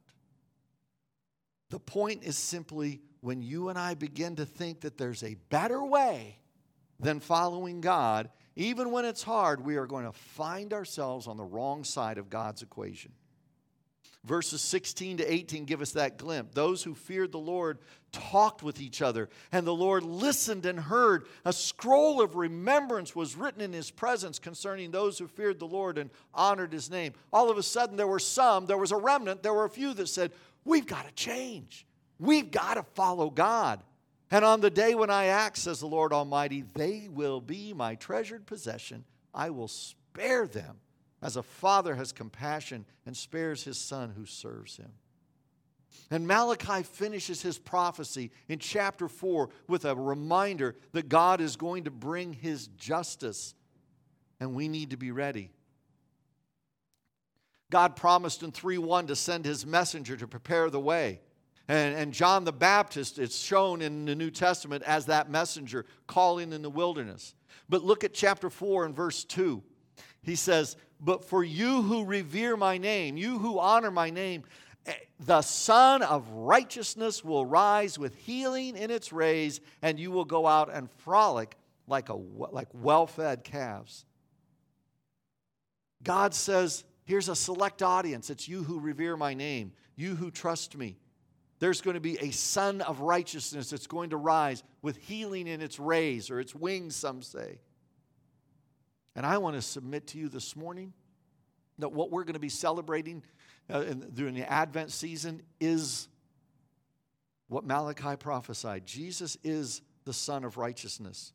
[1.71, 5.83] The point is simply when you and I begin to think that there's a better
[5.83, 6.37] way
[7.01, 11.45] than following God, even when it's hard, we are going to find ourselves on the
[11.45, 13.13] wrong side of God's equation.
[14.25, 16.55] Verses 16 to 18 give us that glimpse.
[16.55, 17.79] Those who feared the Lord
[18.13, 21.27] talked with each other, and the Lord listened and heard.
[21.47, 25.97] A scroll of remembrance was written in his presence concerning those who feared the Lord
[25.97, 27.15] and honored his name.
[27.33, 29.95] All of a sudden, there were some, there was a remnant, there were a few
[29.95, 30.31] that said,
[30.67, 31.87] We've got to change.
[32.19, 33.83] We've got to follow God.
[34.31, 37.95] And on the day when I act, says the Lord Almighty, they will be my
[37.95, 39.05] treasured possession.
[39.33, 40.81] I will spare them
[41.23, 44.93] as a father has compassion and spares his son who serves him.
[46.11, 51.85] And Malachi finishes his prophecy in chapter 4 with a reminder that God is going
[51.85, 53.55] to bring his justice,
[54.39, 55.51] and we need to be ready.
[57.71, 61.21] God promised in 3 1 to send his messenger to prepare the way.
[61.69, 66.53] And, and John the Baptist, it's shown in the New Testament as that messenger calling
[66.53, 67.35] in the wilderness.
[67.69, 69.63] But look at chapter 4 and verse 2.
[70.23, 74.45] He says, But for you who revere my name, you who honor my name,
[74.85, 80.27] eh, the Sun of righteousness will rise with healing in its rays, and you will
[80.27, 81.57] go out and frolic
[81.87, 84.05] like, a, like well fed calves.
[86.03, 88.31] God says, Here's a select audience.
[88.31, 90.97] It's you who revere my name, you who trust me.
[91.65, 95.63] There's going to be a sun of righteousness that's going to rise with healing in
[95.63, 97.59] its rays or its wings, some say.
[99.17, 100.93] And I want to submit to you this morning
[101.79, 103.23] that what we're going to be celebrating
[103.73, 106.07] uh, in, during the Advent season is
[107.49, 108.85] what Malachi prophesied.
[108.85, 111.33] Jesus is the Sun of righteousness.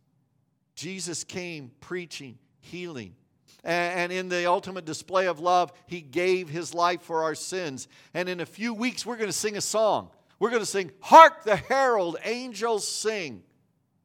[0.75, 3.15] Jesus came preaching, healing,
[3.63, 7.87] and in the ultimate display of love, he gave his life for our sins.
[8.13, 10.11] And in a few weeks, we're going to sing a song.
[10.39, 13.43] We're going to sing, Hark the Herald Angels Sing.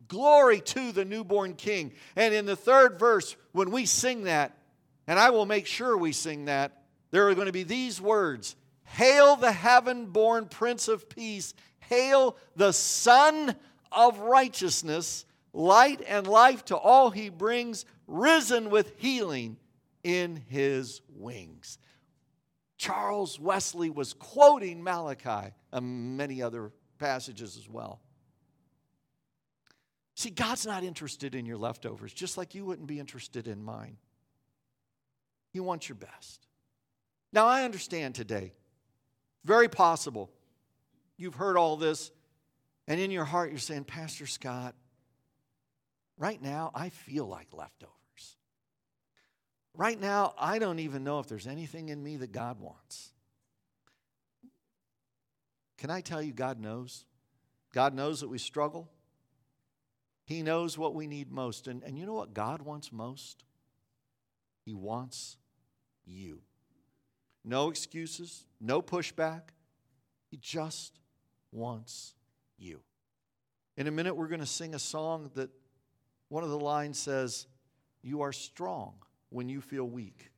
[0.08, 1.92] Glory to the newborn King.
[2.16, 4.58] And in the third verse, when we sing that,
[5.06, 8.56] and I will make sure we sing that, there are going to be these words
[8.84, 11.54] Hail the heaven born Prince of Peace.
[11.78, 13.56] Hail the Sun
[13.90, 15.24] of Righteousness.
[15.52, 19.56] Light and life to all he brings risen with healing
[20.02, 21.78] in his wings.
[22.76, 28.00] Charles Wesley was quoting Malachi and many other passages as well.
[30.14, 33.98] See, God's not interested in your leftovers, just like you wouldn't be interested in mine.
[35.52, 36.46] He wants your best.
[37.32, 38.52] Now, I understand today,
[39.44, 40.30] very possible,
[41.18, 42.10] you've heard all this,
[42.88, 44.74] and in your heart you're saying, Pastor Scott,
[46.16, 47.90] Right now, I feel like leftovers.
[49.74, 53.12] Right now, I don't even know if there's anything in me that God wants.
[55.84, 57.04] Can I tell you, God knows?
[57.74, 58.90] God knows that we struggle.
[60.24, 61.68] He knows what we need most.
[61.68, 63.44] And, and you know what God wants most?
[64.64, 65.36] He wants
[66.06, 66.40] you.
[67.44, 69.50] No excuses, no pushback.
[70.30, 71.00] He just
[71.52, 72.14] wants
[72.56, 72.80] you.
[73.76, 75.50] In a minute, we're going to sing a song that
[76.30, 77.46] one of the lines says,
[78.02, 78.94] You are strong
[79.28, 80.30] when you feel weak,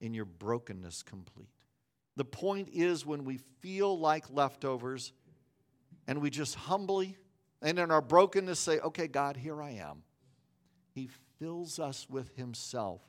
[0.00, 1.61] in your brokenness complete.
[2.16, 5.12] The point is when we feel like leftovers
[6.06, 7.16] and we just humbly
[7.62, 10.02] and in our brokenness say, Okay, God, here I am.
[10.94, 11.08] He
[11.38, 13.00] fills us with Himself.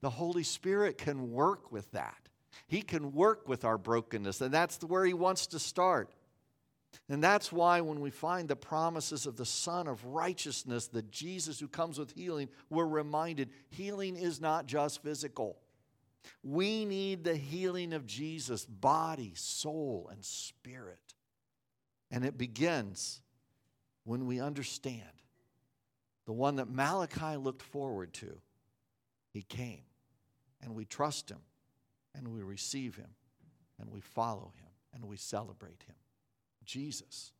[0.00, 2.28] The Holy Spirit can work with that.
[2.66, 6.10] He can work with our brokenness, and that's where He wants to start.
[7.08, 11.58] And that's why when we find the promises of the Sun of righteousness, the Jesus
[11.58, 15.58] who comes with healing, we're reminded healing is not just physical.
[16.42, 21.14] We need the healing of Jesus, body, soul, and spirit.
[22.10, 23.20] And it begins
[24.04, 25.02] when we understand
[26.26, 28.38] the one that Malachi looked forward to.
[29.30, 29.82] He came,
[30.60, 31.40] and we trust him,
[32.14, 33.08] and we receive him,
[33.80, 35.96] and we follow him, and we celebrate him.
[36.64, 37.32] Jesus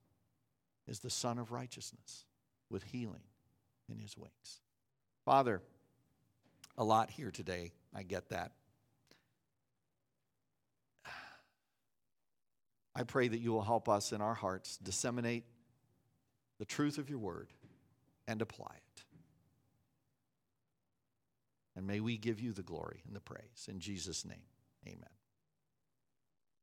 [0.88, 2.24] is the Sun of righteousness
[2.70, 3.22] with healing
[3.90, 4.60] in his wings.
[5.24, 5.60] Father,
[6.76, 7.72] a lot here today.
[7.94, 8.52] I get that.
[12.94, 15.44] I pray that you will help us in our hearts disseminate
[16.58, 17.48] the truth of your word
[18.28, 19.02] and apply it.
[21.74, 23.66] And may we give you the glory and the praise.
[23.68, 24.44] In Jesus' name,
[24.86, 25.08] amen.